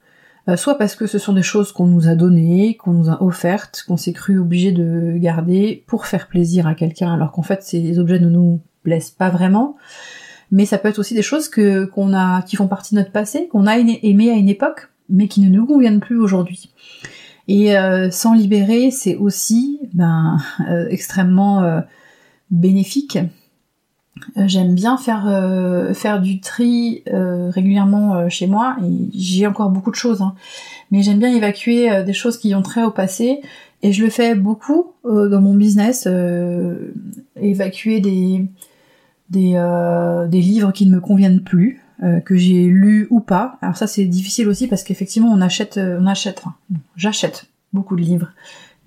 euh, 0.47 0.57
soit 0.57 0.77
parce 0.77 0.95
que 0.95 1.07
ce 1.07 1.17
sont 1.17 1.33
des 1.33 1.41
choses 1.41 1.71
qu'on 1.71 1.87
nous 1.87 2.07
a 2.07 2.15
données, 2.15 2.75
qu'on 2.75 2.93
nous 2.93 3.09
a 3.09 3.23
offertes, 3.23 3.83
qu'on 3.87 3.97
s'est 3.97 4.13
cru 4.13 4.37
obligé 4.37 4.71
de 4.71 5.17
garder 5.17 5.83
pour 5.87 6.05
faire 6.05 6.27
plaisir 6.27 6.67
à 6.67 6.75
quelqu'un, 6.75 7.13
alors 7.13 7.31
qu'en 7.31 7.41
fait 7.41 7.63
ces 7.63 7.97
objets 7.97 8.19
ne 8.19 8.29
nous 8.29 8.59
plaisent 8.85 9.11
pas 9.11 9.29
vraiment. 9.29 9.75
Mais 10.51 10.65
ça 10.65 10.77
peut 10.77 10.87
être 10.87 10.99
aussi 10.99 11.15
des 11.15 11.21
choses 11.21 11.49
que 11.49 11.85
qu'on 11.85 12.13
a, 12.13 12.41
qui 12.43 12.55
font 12.55 12.67
partie 12.67 12.95
de 12.95 12.99
notre 12.99 13.11
passé, 13.11 13.49
qu'on 13.49 13.67
a 13.67 13.77
aimé 13.77 14.31
à 14.31 14.35
une 14.35 14.47
époque, 14.47 14.89
mais 15.09 15.27
qui 15.27 15.41
ne 15.41 15.49
nous 15.49 15.65
conviennent 15.65 15.99
plus 15.99 16.17
aujourd'hui. 16.17 16.69
Et 17.47 17.77
euh, 17.77 18.09
s'en 18.09 18.33
libérer, 18.33 18.91
c'est 18.91 19.15
aussi 19.15 19.79
ben, 19.93 20.37
euh, 20.69 20.87
extrêmement 20.89 21.81
bénéfique 22.51 23.17
euh, 24.37 24.47
j'aime 24.47 24.75
bien 24.75 24.95
faire 24.95 25.23
faire 25.93 26.21
du 26.21 26.39
tri 26.39 27.03
régulièrement 27.05 28.29
chez 28.29 28.47
moi 28.47 28.77
et 28.81 29.09
j'ai 29.13 29.45
encore 29.45 29.69
beaucoup 29.69 29.91
de 29.91 29.95
choses, 29.95 30.21
hein. 30.21 30.35
mais 30.89 31.03
j'aime 31.03 31.19
bien 31.19 31.35
évacuer 31.35 32.03
des 32.03 32.13
choses 32.13 32.37
qui 32.37 32.55
ont 32.55 32.61
trait 32.61 32.83
au 32.83 32.91
passé 32.91 33.41
et 33.83 33.91
je 33.91 34.01
le 34.03 34.09
fais 34.09 34.33
beaucoup 34.33 34.93
dans 35.03 35.41
mon 35.41 35.53
business, 35.53 36.07
évacuer 37.35 37.99
des 37.99 38.45
des, 39.29 39.53
des 40.29 40.41
livres 40.41 40.71
qui 40.71 40.85
ne 40.85 40.95
me 40.95 41.01
conviennent 41.01 41.41
plus, 41.41 41.81
que 42.25 42.35
j'ai 42.35 42.65
lus 42.67 43.07
ou 43.09 43.19
pas. 43.19 43.57
Alors 43.61 43.77
ça 43.77 43.87
c'est 43.87 44.05
difficile 44.05 44.47
aussi 44.47 44.67
parce 44.67 44.83
qu'effectivement 44.83 45.31
on 45.31 45.41
achète 45.41 45.77
on 45.77 46.05
achète, 46.05 46.39
enfin, 46.39 46.55
j'achète 46.95 47.45
beaucoup 47.73 47.95
de 47.95 48.01
livres 48.01 48.31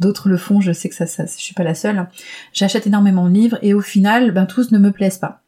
D'autres 0.00 0.28
le 0.28 0.36
font, 0.36 0.60
je 0.60 0.72
sais 0.72 0.88
que 0.88 0.94
ça, 0.94 1.06
ça, 1.06 1.24
je 1.26 1.42
suis 1.42 1.54
pas 1.54 1.64
la 1.64 1.74
seule. 1.74 2.06
J'achète 2.52 2.86
énormément 2.86 3.28
de 3.28 3.34
livres 3.34 3.58
et 3.62 3.74
au 3.74 3.80
final, 3.80 4.30
ben 4.30 4.46
tous 4.46 4.70
ne 4.70 4.78
me 4.78 4.92
plaisent 4.92 5.18
pas. 5.18 5.40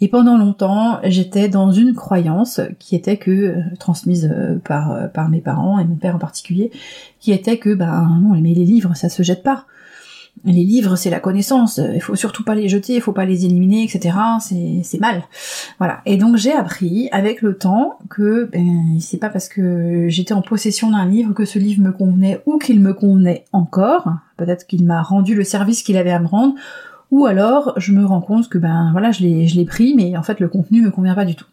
Et 0.00 0.08
pendant 0.08 0.36
longtemps, 0.36 1.00
j'étais 1.04 1.48
dans 1.48 1.70
une 1.72 1.94
croyance 1.94 2.60
qui 2.78 2.96
était 2.96 3.18
que 3.18 3.30
euh, 3.30 3.60
transmise 3.78 4.30
euh, 4.32 4.58
par 4.58 4.92
euh, 4.92 5.06
par 5.06 5.28
mes 5.28 5.40
parents 5.40 5.78
et 5.78 5.84
mon 5.84 5.96
père 5.96 6.16
en 6.16 6.18
particulier, 6.18 6.70
qui 7.20 7.32
était 7.32 7.58
que 7.58 7.74
ben 7.74 8.20
non, 8.20 8.40
mais 8.40 8.54
les 8.54 8.64
livres 8.64 8.94
ça 8.94 9.08
se 9.08 9.22
jette 9.22 9.42
pas 9.42 9.66
les 10.44 10.64
livres, 10.64 10.96
c'est 10.96 11.10
la 11.10 11.20
connaissance. 11.20 11.80
Il 11.94 12.00
faut 12.00 12.16
surtout 12.16 12.42
pas 12.42 12.54
les 12.54 12.68
jeter, 12.68 12.94
il 12.94 13.00
faut 13.00 13.12
pas 13.12 13.24
les 13.24 13.44
éliminer, 13.44 13.84
etc. 13.84 14.16
C'est 14.82 15.00
mal. 15.00 15.22
Voilà. 15.78 16.00
Et 16.04 16.16
donc 16.16 16.36
j'ai 16.36 16.52
appris 16.52 17.08
avec 17.12 17.42
le 17.42 17.56
temps 17.56 17.98
que 18.10 18.48
ben, 18.52 18.98
c'est 19.00 19.18
pas 19.18 19.28
parce 19.28 19.48
que 19.48 20.08
j'étais 20.08 20.34
en 20.34 20.42
possession 20.42 20.90
d'un 20.90 21.06
livre 21.06 21.32
que 21.32 21.44
ce 21.44 21.58
livre 21.58 21.82
me 21.82 21.92
convenait 21.92 22.42
ou 22.46 22.58
qu'il 22.58 22.80
me 22.80 22.92
convenait 22.92 23.44
encore. 23.52 24.08
Peut-être 24.36 24.66
qu'il 24.66 24.84
m'a 24.84 25.02
rendu 25.02 25.34
le 25.34 25.44
service 25.44 25.82
qu'il 25.82 25.96
avait 25.96 26.10
à 26.10 26.18
me 26.18 26.26
rendre. 26.26 26.54
Ou 27.12 27.26
alors 27.26 27.74
je 27.76 27.92
me 27.92 28.04
rends 28.04 28.22
compte 28.22 28.48
que 28.48 28.58
ben 28.58 28.88
voilà, 28.92 29.12
je 29.12 29.22
l'ai 29.22 29.46
je 29.46 29.54
l'ai 29.56 29.66
pris, 29.66 29.94
mais 29.94 30.16
en 30.16 30.22
fait 30.22 30.40
le 30.40 30.48
contenu 30.48 30.82
me 30.82 30.90
convient 30.90 31.14
pas 31.14 31.26
du 31.26 31.36
tout. 31.36 31.46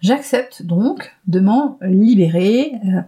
J'accepte 0.00 0.64
donc 0.64 1.12
de 1.26 1.38
m'en 1.38 1.78
libérer. 1.82 2.72
Euh, 2.86 3.00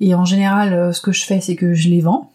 et 0.00 0.14
en 0.14 0.24
général, 0.24 0.74
euh, 0.74 0.92
ce 0.92 1.00
que 1.00 1.12
je 1.12 1.24
fais, 1.24 1.40
c'est 1.40 1.56
que 1.56 1.72
je 1.72 1.88
les 1.88 2.00
vends 2.00 2.31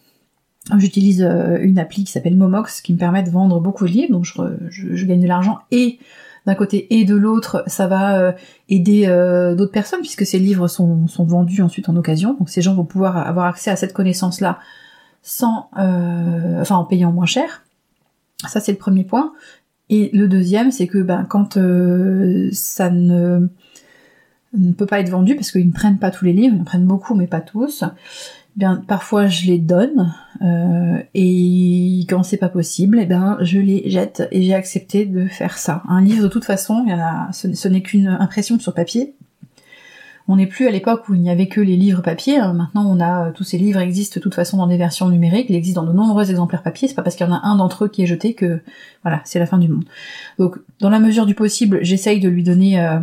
J'utilise 0.76 1.22
euh, 1.22 1.58
une 1.60 1.78
appli 1.78 2.04
qui 2.04 2.12
s'appelle 2.12 2.36
Momox 2.36 2.82
qui 2.82 2.92
me 2.92 2.98
permet 2.98 3.22
de 3.22 3.30
vendre 3.30 3.58
beaucoup 3.60 3.86
de 3.86 3.90
livres, 3.90 4.12
donc 4.12 4.24
je, 4.24 5.04
gagne 5.06 5.20
de 5.20 5.26
l'argent 5.26 5.60
et 5.70 5.98
d'un 6.46 6.54
côté 6.54 6.86
et 6.98 7.04
de 7.04 7.14
l'autre, 7.14 7.64
ça 7.66 7.86
va 7.86 8.18
euh, 8.18 8.32
aider 8.68 9.06
euh, 9.06 9.54
d'autres 9.54 9.72
personnes 9.72 10.00
puisque 10.00 10.26
ces 10.26 10.38
livres 10.38 10.68
sont, 10.68 11.06
vendus 11.18 11.62
ensuite 11.62 11.88
en 11.88 11.96
occasion. 11.96 12.34
Donc 12.38 12.50
ces 12.50 12.60
gens 12.60 12.74
vont 12.74 12.84
pouvoir 12.84 13.16
avoir 13.16 13.46
accès 13.46 13.70
à 13.70 13.76
cette 13.76 13.92
connaissance-là 13.92 14.58
sans, 15.22 15.70
en 15.74 16.84
payant 16.84 17.12
moins 17.12 17.26
cher. 17.26 17.64
Ça 18.46 18.60
c'est 18.60 18.72
le 18.72 18.78
premier 18.78 19.04
point. 19.04 19.32
Et 19.90 20.10
le 20.12 20.28
deuxième, 20.28 20.70
c'est 20.70 20.86
que 20.86 20.98
ben, 20.98 21.24
quand 21.24 21.58
ça 22.52 22.90
ne 22.90 23.48
peut 24.76 24.86
pas 24.86 25.00
être 25.00 25.10
vendu 25.10 25.34
parce 25.34 25.50
qu'ils 25.50 25.66
ne 25.66 25.72
prennent 25.72 25.98
pas 25.98 26.10
tous 26.10 26.26
les 26.26 26.34
livres, 26.34 26.54
ils 26.56 26.60
en 26.60 26.64
prennent 26.64 26.86
beaucoup 26.86 27.14
mais 27.14 27.26
pas 27.26 27.40
tous 27.40 27.84
bien 28.58 28.82
parfois 28.86 29.28
je 29.28 29.46
les 29.46 29.58
donne 29.58 30.12
euh, 30.42 31.00
et 31.14 32.04
quand 32.08 32.22
c'est 32.24 32.36
pas 32.36 32.48
possible, 32.48 32.98
eh 33.00 33.06
ben 33.06 33.38
je 33.40 33.58
les 33.58 33.88
jette 33.88 34.28
et 34.32 34.42
j'ai 34.42 34.54
accepté 34.54 35.06
de 35.06 35.26
faire 35.26 35.58
ça. 35.58 35.82
Un 35.88 36.02
livre 36.02 36.22
de 36.22 36.28
toute 36.28 36.44
façon, 36.44 36.82
il 36.86 36.90
y 36.90 36.94
en 36.94 36.98
a, 36.98 37.32
ce, 37.32 37.68
n'est 37.68 37.82
qu'une 37.82 38.08
impression 38.08 38.58
sur 38.58 38.74
papier. 38.74 39.14
On 40.30 40.36
n'est 40.36 40.46
plus 40.46 40.66
à 40.66 40.70
l'époque 40.70 41.08
où 41.08 41.14
il 41.14 41.22
n'y 41.22 41.30
avait 41.30 41.46
que 41.48 41.60
les 41.60 41.76
livres 41.76 42.02
papier. 42.02 42.36
Hein. 42.36 42.52
Maintenant, 42.52 42.84
on 42.86 43.00
a 43.00 43.30
tous 43.32 43.44
ces 43.44 43.56
livres 43.56 43.80
existent 43.80 44.18
de 44.18 44.22
toute 44.22 44.34
façon 44.34 44.58
dans 44.58 44.66
des 44.66 44.76
versions 44.76 45.08
numériques. 45.08 45.46
Il 45.48 45.56
existe 45.56 45.76
dans 45.76 45.86
de 45.86 45.92
nombreux 45.92 46.28
exemplaires 46.28 46.62
papier. 46.62 46.86
C'est 46.86 46.94
pas 46.94 47.02
parce 47.02 47.16
qu'il 47.16 47.26
y 47.26 47.30
en 47.30 47.32
a 47.32 47.40
un 47.44 47.56
d'entre 47.56 47.86
eux 47.86 47.88
qui 47.88 48.02
est 48.02 48.06
jeté 48.06 48.34
que 48.34 48.60
voilà, 49.02 49.22
c'est 49.24 49.38
la 49.38 49.46
fin 49.46 49.56
du 49.56 49.68
monde. 49.68 49.84
Donc, 50.38 50.58
dans 50.80 50.90
la 50.90 50.98
mesure 50.98 51.24
du 51.24 51.34
possible, 51.34 51.78
j'essaye 51.80 52.20
de 52.20 52.28
lui 52.28 52.42
donner 52.42 52.78
euh, 52.78 52.98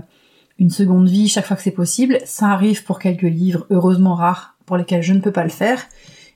une 0.59 0.69
seconde 0.69 1.09
vie 1.09 1.27
chaque 1.27 1.45
fois 1.45 1.57
que 1.57 1.63
c'est 1.63 1.71
possible. 1.71 2.19
Ça 2.25 2.49
arrive 2.49 2.83
pour 2.83 2.99
quelques 2.99 3.23
livres, 3.23 3.65
heureusement 3.71 4.13
rares, 4.13 4.54
pour 4.65 4.77
lesquels 4.77 5.03
je 5.03 5.13
ne 5.13 5.19
peux 5.19 5.31
pas 5.31 5.43
le 5.43 5.49
faire, 5.49 5.85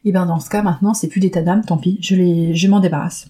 et 0.05 0.11
bien 0.11 0.25
dans 0.25 0.39
ce 0.39 0.49
cas 0.49 0.61
maintenant 0.61 0.93
c'est 0.93 1.07
plus 1.07 1.19
d'état 1.19 1.41
d'âme, 1.41 1.63
tant 1.65 1.77
pis, 1.77 1.97
je 2.01 2.15
les, 2.15 2.55
je 2.55 2.67
m'en 2.67 2.79
débarrasse. 2.79 3.27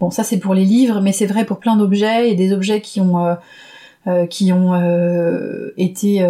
Bon 0.00 0.10
ça 0.10 0.24
c'est 0.24 0.38
pour 0.38 0.54
les 0.54 0.64
livres, 0.64 1.00
mais 1.00 1.12
c'est 1.12 1.26
vrai 1.26 1.44
pour 1.44 1.58
plein 1.58 1.76
d'objets 1.76 2.30
et 2.30 2.34
des 2.34 2.52
objets 2.52 2.80
qui 2.80 3.00
ont 3.00 3.24
euh, 3.24 3.34
euh, 4.06 4.26
euh, 4.42 5.70
été 5.76 6.26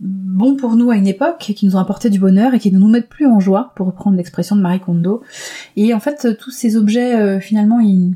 bons 0.00 0.56
pour 0.56 0.76
nous 0.76 0.90
à 0.90 0.96
une 0.96 1.06
époque, 1.06 1.38
qui 1.38 1.66
nous 1.66 1.76
ont 1.76 1.80
apporté 1.80 2.10
du 2.10 2.18
bonheur 2.18 2.52
et 2.52 2.58
qui 2.58 2.70
ne 2.70 2.78
nous 2.78 2.88
mettent 2.88 3.08
plus 3.08 3.26
en 3.26 3.40
joie, 3.40 3.72
pour 3.74 3.86
reprendre 3.86 4.16
l'expression 4.16 4.54
de 4.54 4.60
Marie 4.60 4.80
Kondo. 4.80 5.22
Et 5.76 5.94
en 5.94 6.00
fait 6.00 6.36
tous 6.38 6.50
ces 6.50 6.76
objets 6.76 7.40
finalement 7.40 7.80
ils 7.80 8.14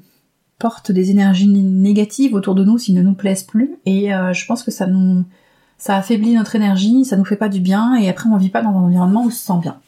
portent 0.59 0.93
des 0.93 1.11
énergies 1.11 1.49
négatives 1.49 2.35
autour 2.35 2.55
de 2.55 2.65
nous 2.65 2.79
s'ils 2.79 2.95
ne 2.95 3.03
nous 3.03 3.15
plaisent 3.15 3.45
plus, 3.45 3.77
et 3.87 4.11
je 4.11 4.47
pense 4.47 4.63
que 4.63 4.71
ça 4.71 4.87
nous 4.87 5.25
ça 5.79 5.97
affaiblit 5.97 6.35
notre 6.35 6.57
énergie, 6.57 7.05
ça 7.05 7.17
nous 7.17 7.25
fait 7.25 7.37
pas 7.37 7.49
du 7.49 7.61
bien, 7.61 7.95
et 7.95 8.09
après 8.09 8.29
on 8.29 8.37
vit 8.37 8.51
pas 8.51 8.63
dans 8.63 8.71
un 8.71 8.83
environnement 8.83 9.23
où 9.23 9.27
on 9.29 9.31
se 9.31 9.39
sent 9.39 9.59
bien. 9.63 9.79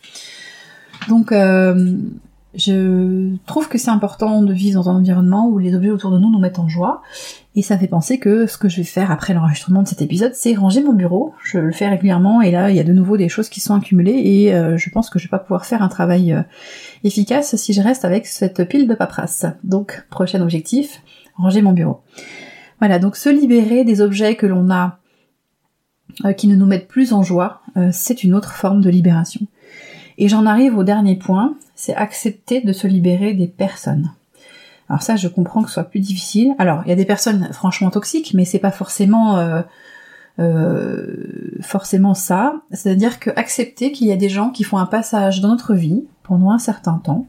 Donc 1.09 1.33
euh, 1.33 1.97
je 2.55 3.35
trouve 3.47 3.69
que 3.69 3.79
c'est 3.79 3.91
important 3.91 4.43
de 4.43 4.53
vivre 4.53 4.83
dans 4.83 4.91
un 4.91 4.97
environnement 4.97 5.49
où 5.49 5.59
les 5.59 5.75
objets 5.75 5.91
autour 5.91 6.11
de 6.11 6.19
nous 6.19 6.31
nous 6.31 6.39
mettent 6.39 6.61
en 6.61 6.69
joie, 6.69 7.03
et 7.57 7.63
ça 7.63 7.77
fait 7.77 7.89
penser 7.89 8.21
que 8.21 8.47
ce 8.47 8.57
que 8.57 8.69
je 8.69 8.77
vais 8.77 8.85
faire 8.85 9.11
après 9.11 9.35
l'enregistrement 9.35 9.83
de 9.83 9.89
cet 9.89 10.01
épisode, 10.03 10.35
c'est 10.35 10.55
ranger 10.55 10.85
mon 10.85 10.93
bureau. 10.93 11.35
Je 11.43 11.59
le 11.59 11.73
fais 11.73 11.89
régulièrement, 11.89 12.41
et 12.41 12.53
là 12.53 12.71
il 12.71 12.77
y 12.77 12.81
a 12.81 12.85
de 12.85 12.93
nouveau 12.93 13.17
des 13.17 13.29
choses 13.29 13.49
qui 13.49 13.59
sont 13.59 13.75
accumulées, 13.75 14.21
et 14.25 14.55
euh, 14.55 14.79
je 14.79 14.89
pense 14.91 15.11
que 15.11 15.19
je 15.19 15.25
vais 15.25 15.31
pas 15.31 15.41
pouvoir 15.41 15.67
faire 15.67 15.83
un 15.83 15.89
travail 15.89 16.33
euh, 16.33 16.43
efficace 17.03 17.57
si 17.57 17.73
je 17.73 17.83
reste 17.83 18.05
avec 18.05 18.29
cette 18.29 18.69
pile 18.69 18.87
de 18.87 18.95
paperasse. 18.95 19.47
Donc 19.65 20.07
prochain 20.11 20.41
objectif, 20.41 21.03
ranger 21.35 21.63
mon 21.63 21.73
bureau. 21.73 22.03
Voilà, 22.79 23.01
donc 23.01 23.17
se 23.17 23.29
libérer 23.29 23.85
des 23.85 24.01
objets 24.01 24.37
que 24.37 24.47
l'on 24.47 24.71
a 24.71 25.00
qui 26.37 26.49
ne 26.49 26.57
nous 26.57 26.67
mettent 26.67 26.89
plus 26.89 27.13
en 27.13 27.23
joie, 27.23 27.63
euh, 27.77 27.91
c'est 27.93 28.25
une 28.25 28.35
autre 28.35 28.53
forme 28.53 28.81
de 28.81 28.91
libération. 28.91 29.41
Et 30.19 30.29
j'en 30.29 30.47
arrive 30.47 30.77
au 30.77 30.85
dernier 30.85 31.17
point, 31.17 31.57
c'est 31.75 31.95
accepter 31.95 32.61
de 32.61 32.73
se 32.73 32.87
libérer 32.87 33.33
des 33.33 33.47
personnes. 33.47 34.13
Alors 34.89 35.03
ça, 35.03 35.17
je 35.17 35.29
comprends 35.29 35.63
que 35.63 35.69
ce 35.69 35.75
soit 35.75 35.85
plus 35.85 36.01
difficile. 36.01 36.55
Alors, 36.59 36.83
il 36.85 36.89
y 36.89 36.93
a 36.93 36.97
des 36.97 37.05
personnes 37.05 37.49
franchement 37.53 37.91
toxiques, 37.91 38.35
mais 38.35 38.45
c'est 38.45 38.59
pas 38.59 38.73
forcément 38.73 39.39
euh, 40.39 41.07
forcément 41.61 42.15
ça. 42.15 42.55
C'est-à-dire 42.73 43.21
que 43.21 43.31
accepter 43.37 43.93
qu'il 43.93 44.09
y 44.09 44.13
a 44.13 44.17
des 44.17 44.29
gens 44.29 44.51
qui 44.51 44.65
font 44.65 44.79
un 44.79 44.87
passage 44.87 45.41
dans 45.41 45.49
notre 45.49 45.75
vie 45.75 46.05
pendant 46.23 46.51
un 46.51 46.59
certain 46.59 46.99
temps 46.99 47.27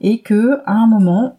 et 0.00 0.20
que 0.20 0.60
à 0.64 0.72
un 0.72 0.86
moment 0.86 1.38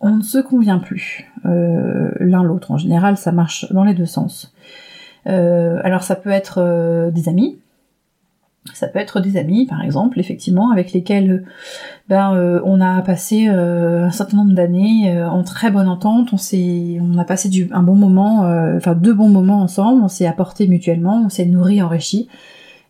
on 0.00 0.16
ne 0.16 0.22
se 0.22 0.38
convient 0.38 0.78
plus 0.78 1.30
l'un 1.44 2.42
l'autre. 2.42 2.70
En 2.70 2.78
général, 2.78 3.16
ça 3.16 3.32
marche 3.32 3.70
dans 3.72 3.84
les 3.84 3.94
deux 3.94 4.06
sens. 4.06 4.54
Euh, 5.26 5.80
alors 5.82 6.02
ça 6.02 6.16
peut 6.16 6.30
être 6.30 6.58
euh, 6.58 7.10
des 7.10 7.28
amis, 7.28 7.58
ça 8.72 8.88
peut 8.88 8.98
être 8.98 9.20
des 9.20 9.36
amis, 9.36 9.66
par 9.66 9.82
exemple, 9.82 10.18
effectivement, 10.18 10.70
avec 10.70 10.92
lesquels 10.92 11.44
ben 12.08 12.34
euh, 12.34 12.60
on 12.64 12.80
a 12.80 13.02
passé 13.02 13.46
un 13.46 14.10
certain 14.10 14.38
nombre 14.38 14.54
d'années 14.54 15.22
en 15.22 15.42
très 15.42 15.70
bonne 15.70 15.88
entente. 15.88 16.32
On 16.32 16.38
s'est, 16.38 16.98
on 17.00 17.18
a 17.18 17.24
passé 17.24 17.50
un 17.72 17.82
bon 17.82 17.94
moment, 17.94 18.40
enfin 18.74 18.94
deux 18.94 19.12
bons 19.12 19.28
moments 19.28 19.60
ensemble. 19.60 20.02
On 20.02 20.08
s'est 20.08 20.26
apporté 20.26 20.66
mutuellement, 20.66 21.22
on 21.26 21.28
s'est 21.28 21.44
nourri, 21.44 21.82
enrichi. 21.82 22.28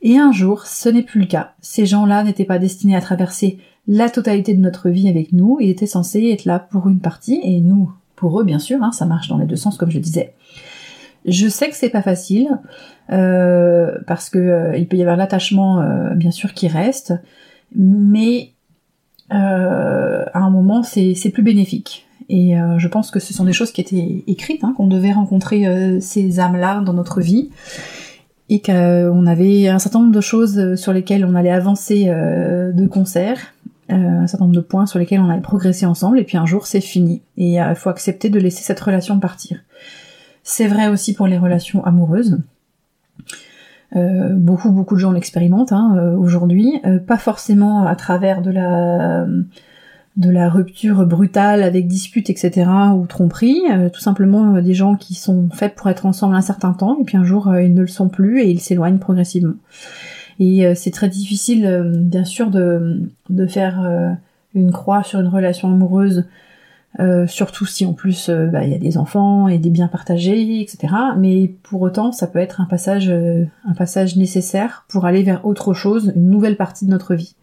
Et 0.02 0.18
un 0.18 0.30
jour, 0.30 0.66
ce 0.66 0.88
n'est 0.88 1.02
plus 1.02 1.20
le 1.20 1.26
cas. 1.26 1.54
Ces 1.60 1.86
gens-là 1.86 2.22
n'étaient 2.22 2.44
pas 2.44 2.58
destinés 2.60 2.94
à 2.94 3.00
traverser 3.00 3.58
la 3.88 4.10
totalité 4.10 4.54
de 4.54 4.60
notre 4.60 4.90
vie 4.90 5.08
avec 5.08 5.32
nous. 5.32 5.58
Ils 5.60 5.70
étaient 5.70 5.86
censés 5.86 6.30
être 6.30 6.44
là 6.44 6.58
pour 6.58 6.88
une 6.88 7.00
partie 7.00 7.40
et 7.42 7.60
nous 7.60 7.90
pour 8.14 8.40
eux, 8.40 8.44
bien 8.44 8.58
sûr. 8.58 8.82
Hein, 8.82 8.92
ça 8.92 9.06
marche 9.06 9.28
dans 9.28 9.38
les 9.38 9.46
deux 9.46 9.56
sens, 9.56 9.76
comme 9.76 9.90
je 9.90 9.98
disais. 9.98 10.34
Je 11.24 11.48
sais 11.48 11.68
que 11.68 11.76
c'est 11.76 11.90
pas 11.90 12.02
facile 12.02 12.48
parce 13.08 14.30
que 14.30 14.72
il 14.76 14.86
peut 14.88 14.96
y 14.96 15.02
avoir 15.02 15.16
l'attachement 15.16 15.84
bien 16.14 16.30
sûr 16.30 16.52
qui 16.52 16.68
reste, 16.68 17.14
mais 17.74 18.52
à 19.30 20.38
un 20.38 20.50
moment 20.50 20.82
c'est 20.82 21.30
plus 21.32 21.42
bénéfique. 21.42 22.06
Et 22.28 22.54
je 22.78 22.88
pense 22.88 23.10
que 23.10 23.20
ce 23.20 23.34
sont 23.34 23.44
des 23.44 23.52
choses 23.52 23.72
qui 23.72 23.80
étaient 23.80 24.24
écrites, 24.26 24.64
hein, 24.64 24.74
qu'on 24.76 24.86
devait 24.86 25.12
rencontrer 25.12 26.00
ces 26.00 26.40
âmes-là 26.40 26.80
dans 26.80 26.94
notre 26.94 27.20
vie 27.20 27.50
et 28.50 28.60
qu'on 28.60 29.26
avait 29.26 29.68
un 29.68 29.78
certain 29.78 30.00
nombre 30.00 30.14
de 30.14 30.20
choses 30.20 30.74
sur 30.76 30.92
lesquelles 30.92 31.24
on 31.24 31.34
allait 31.34 31.50
avancer 31.50 32.06
de 32.06 32.86
concert, 32.86 33.54
euh, 33.90 33.94
un 33.94 34.26
certain 34.26 34.46
nombre 34.46 34.56
de 34.56 34.62
points 34.62 34.86
sur 34.86 34.98
lesquels 34.98 35.20
on 35.20 35.28
allait 35.28 35.42
progresser 35.42 35.84
ensemble, 35.84 36.18
et 36.18 36.24
puis 36.24 36.38
un 36.38 36.46
jour 36.46 36.66
c'est 36.66 36.80
fini. 36.80 37.20
Et 37.36 37.56
il 37.56 37.74
faut 37.76 37.90
accepter 37.90 38.30
de 38.30 38.38
laisser 38.38 38.62
cette 38.62 38.80
relation 38.80 39.20
partir. 39.20 39.58
C'est 40.44 40.68
vrai 40.68 40.88
aussi 40.88 41.14
pour 41.14 41.26
les 41.26 41.38
relations 41.38 41.82
amoureuses. 41.84 42.38
Euh, 43.96 44.28
beaucoup 44.34 44.70
beaucoup 44.70 44.94
de 44.94 45.00
gens 45.00 45.12
l'expérimentent 45.12 45.72
hein, 45.72 45.96
euh, 45.96 46.16
aujourd'hui, 46.16 46.80
pas 47.06 47.16
forcément 47.16 47.86
à 47.86 47.96
travers 47.96 48.42
de 48.42 48.50
la 48.50 49.26
de 50.16 50.30
la 50.30 50.48
rupture 50.48 51.06
brutale 51.06 51.62
avec 51.62 51.88
dispute, 51.88 52.30
etc. 52.30 52.68
ou 52.94 53.04
tromperie, 53.06 53.62
tout 53.92 54.00
simplement 54.00 54.60
des 54.60 54.74
gens 54.74 54.94
qui 54.94 55.14
sont 55.14 55.48
faits 55.52 55.74
pour 55.74 55.88
être 55.88 56.06
ensemble 56.06 56.36
un 56.36 56.40
certain 56.40 56.72
temps 56.72 56.98
et 57.00 57.04
puis 57.04 57.16
un 57.16 57.24
jour 57.24 57.52
ils 57.56 57.74
ne 57.74 57.80
le 57.80 57.88
sont 57.88 58.08
plus 58.08 58.40
et 58.40 58.48
ils 58.48 58.60
s'éloignent 58.60 58.98
progressivement. 58.98 59.54
Et 60.38 60.72
c'est 60.76 60.92
très 60.92 61.08
difficile, 61.08 61.92
bien 61.96 62.24
sûr, 62.24 62.50
de, 62.50 63.10
de 63.28 63.46
faire 63.46 64.16
une 64.54 64.70
croix 64.70 65.02
sur 65.02 65.18
une 65.18 65.26
relation 65.26 65.68
amoureuse, 65.68 66.26
surtout 67.26 67.66
si 67.66 67.84
en 67.86 67.92
plus 67.92 68.30
bah, 68.30 68.64
il 68.64 68.70
y 68.70 68.74
a 68.74 68.78
des 68.78 68.98
enfants 68.98 69.48
et 69.48 69.58
des 69.58 69.70
biens 69.70 69.88
partagés, 69.88 70.60
etc. 70.60 70.94
Mais 71.18 71.48
pour 71.62 71.82
autant, 71.82 72.12
ça 72.12 72.26
peut 72.26 72.38
être 72.38 72.60
un 72.60 72.66
passage, 72.66 73.10
un 73.10 73.74
passage 73.76 74.16
nécessaire 74.16 74.84
pour 74.88 75.04
aller 75.04 75.22
vers 75.22 75.44
autre 75.44 75.74
chose, 75.74 76.12
une 76.14 76.30
nouvelle 76.30 76.56
partie 76.56 76.84
de 76.84 76.90
notre 76.90 77.14
vie. 77.14 77.34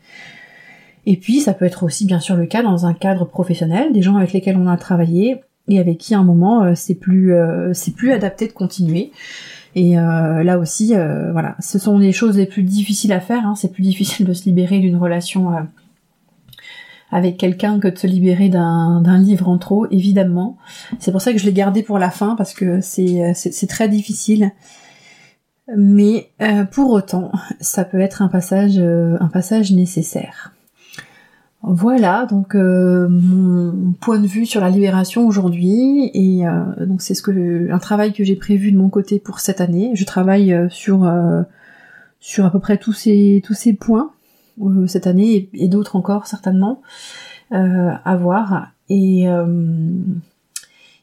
Et 1.05 1.17
puis, 1.17 1.41
ça 1.41 1.53
peut 1.53 1.65
être 1.65 1.83
aussi 1.83 2.05
bien 2.05 2.19
sûr 2.19 2.35
le 2.35 2.45
cas 2.45 2.63
dans 2.63 2.85
un 2.85 2.93
cadre 2.93 3.25
professionnel, 3.25 3.91
des 3.91 4.01
gens 4.01 4.15
avec 4.15 4.33
lesquels 4.33 4.57
on 4.57 4.67
a 4.67 4.77
travaillé 4.77 5.41
et 5.67 5.79
avec 5.79 5.97
qui 5.97 6.15
à 6.15 6.19
un 6.19 6.23
moment 6.23 6.73
c'est 6.75 6.95
plus 6.95 7.33
c'est 7.73 7.93
plus 7.93 8.11
adapté 8.11 8.47
de 8.47 8.53
continuer. 8.53 9.11
Et 9.75 9.97
euh, 9.97 10.43
là 10.43 10.57
aussi, 10.57 10.95
euh, 10.95 11.31
voilà, 11.31 11.55
ce 11.59 11.79
sont 11.79 11.97
les 11.97 12.11
choses 12.11 12.37
les 12.37 12.45
plus 12.45 12.63
difficiles 12.63 13.13
à 13.13 13.19
faire. 13.19 13.45
Hein. 13.45 13.55
C'est 13.55 13.71
plus 13.71 13.83
difficile 13.83 14.25
de 14.25 14.33
se 14.33 14.45
libérer 14.45 14.79
d'une 14.79 14.97
relation 14.97 15.53
euh, 15.53 15.61
avec 17.11 17.37
quelqu'un 17.37 17.79
que 17.79 17.87
de 17.87 17.97
se 17.97 18.07
libérer 18.07 18.49
d'un 18.49 19.17
livre 19.19 19.49
en 19.49 19.57
trop, 19.57 19.85
évidemment. 19.91 20.57
C'est 20.99 21.11
pour 21.11 21.21
ça 21.21 21.33
que 21.33 21.37
je 21.37 21.45
l'ai 21.45 21.53
gardé 21.53 21.83
pour 21.83 21.99
la 21.99 22.09
fin 22.09 22.35
parce 22.35 22.53
que 22.53 22.79
c'est 22.81 23.67
très 23.67 23.89
difficile. 23.89 24.51
Mais 25.77 26.31
pour 26.71 26.91
autant, 26.91 27.31
ça 27.59 27.85
peut 27.85 27.99
être 27.99 28.21
un 28.21 28.27
passage, 28.27 28.77
un 28.77 29.27
passage 29.27 29.71
nécessaire. 29.71 30.53
Voilà 31.63 32.25
donc 32.25 32.55
euh, 32.55 33.07
mon 33.07 33.93
point 33.93 34.17
de 34.17 34.25
vue 34.25 34.47
sur 34.47 34.61
la 34.61 34.71
libération 34.71 35.27
aujourd'hui 35.27 36.09
et 36.15 36.47
euh, 36.47 36.85
donc 36.87 37.03
c'est 37.03 37.13
ce 37.13 37.21
que 37.21 37.71
un 37.71 37.77
travail 37.77 38.13
que 38.13 38.23
j'ai 38.23 38.35
prévu 38.35 38.71
de 38.71 38.77
mon 38.77 38.89
côté 38.89 39.19
pour 39.19 39.39
cette 39.39 39.61
année. 39.61 39.91
Je 39.93 40.03
travaille 40.03 40.53
euh, 40.53 40.69
sur 40.69 41.11
sur 42.19 42.45
à 42.45 42.51
peu 42.51 42.59
près 42.59 42.77
tous 42.77 42.93
ces 42.93 43.43
tous 43.45 43.53
ces 43.53 43.73
points 43.73 44.11
cette 44.87 45.07
année 45.07 45.49
et, 45.53 45.67
d'autres 45.67 45.95
encore 45.95 46.27
certainement 46.27 46.81
à 47.51 48.15
voir 48.15 48.71
et 48.89 49.27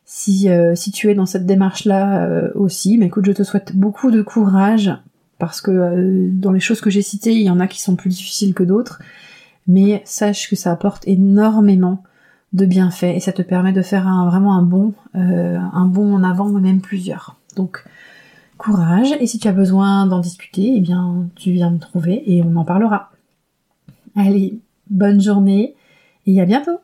si 0.04 0.48
si 0.74 0.90
tu 0.92 1.10
es 1.10 1.14
dans 1.14 1.26
cette 1.26 1.46
démarche 1.46 1.84
là 1.84 2.50
aussi, 2.54 2.98
mais 2.98 3.06
écoute, 3.06 3.26
je 3.26 3.32
te 3.32 3.42
souhaite 3.42 3.76
beaucoup 3.76 4.10
de 4.10 4.22
courage 4.22 4.92
parce 5.38 5.60
que 5.60 6.30
dans 6.32 6.52
les 6.52 6.60
choses 6.60 6.80
que 6.80 6.90
j'ai 6.90 7.02
citées, 7.02 7.34
il 7.34 7.42
y 7.42 7.50
en 7.50 7.60
a 7.60 7.66
qui 7.66 7.80
sont 7.80 7.96
plus 7.96 8.10
difficiles 8.10 8.54
que 8.54 8.64
d'autres 8.64 9.00
mais 9.68 10.02
sache 10.04 10.48
que 10.48 10.56
ça 10.56 10.72
apporte 10.72 11.06
énormément 11.06 12.02
de 12.54 12.64
bienfaits 12.64 13.14
et 13.14 13.20
ça 13.20 13.32
te 13.32 13.42
permet 13.42 13.72
de 13.72 13.82
faire 13.82 14.04
vraiment 14.26 14.56
un 14.56 14.62
bon, 14.62 14.94
euh, 15.14 15.58
un 15.58 15.92
en 15.94 16.22
avant, 16.24 16.48
même 16.48 16.80
plusieurs. 16.80 17.36
Donc 17.54 17.84
courage 18.56 19.12
et 19.20 19.26
si 19.26 19.38
tu 19.38 19.46
as 19.46 19.52
besoin 19.52 20.06
d'en 20.06 20.18
discuter, 20.18 20.72
eh 20.76 20.80
bien 20.80 21.28
tu 21.36 21.52
viens 21.52 21.70
me 21.70 21.78
trouver 21.78 22.22
et 22.26 22.42
on 22.42 22.56
en 22.56 22.64
parlera. 22.64 23.10
Allez, 24.16 24.58
bonne 24.90 25.20
journée 25.20 25.74
et 26.26 26.40
à 26.40 26.44
bientôt 26.44 26.78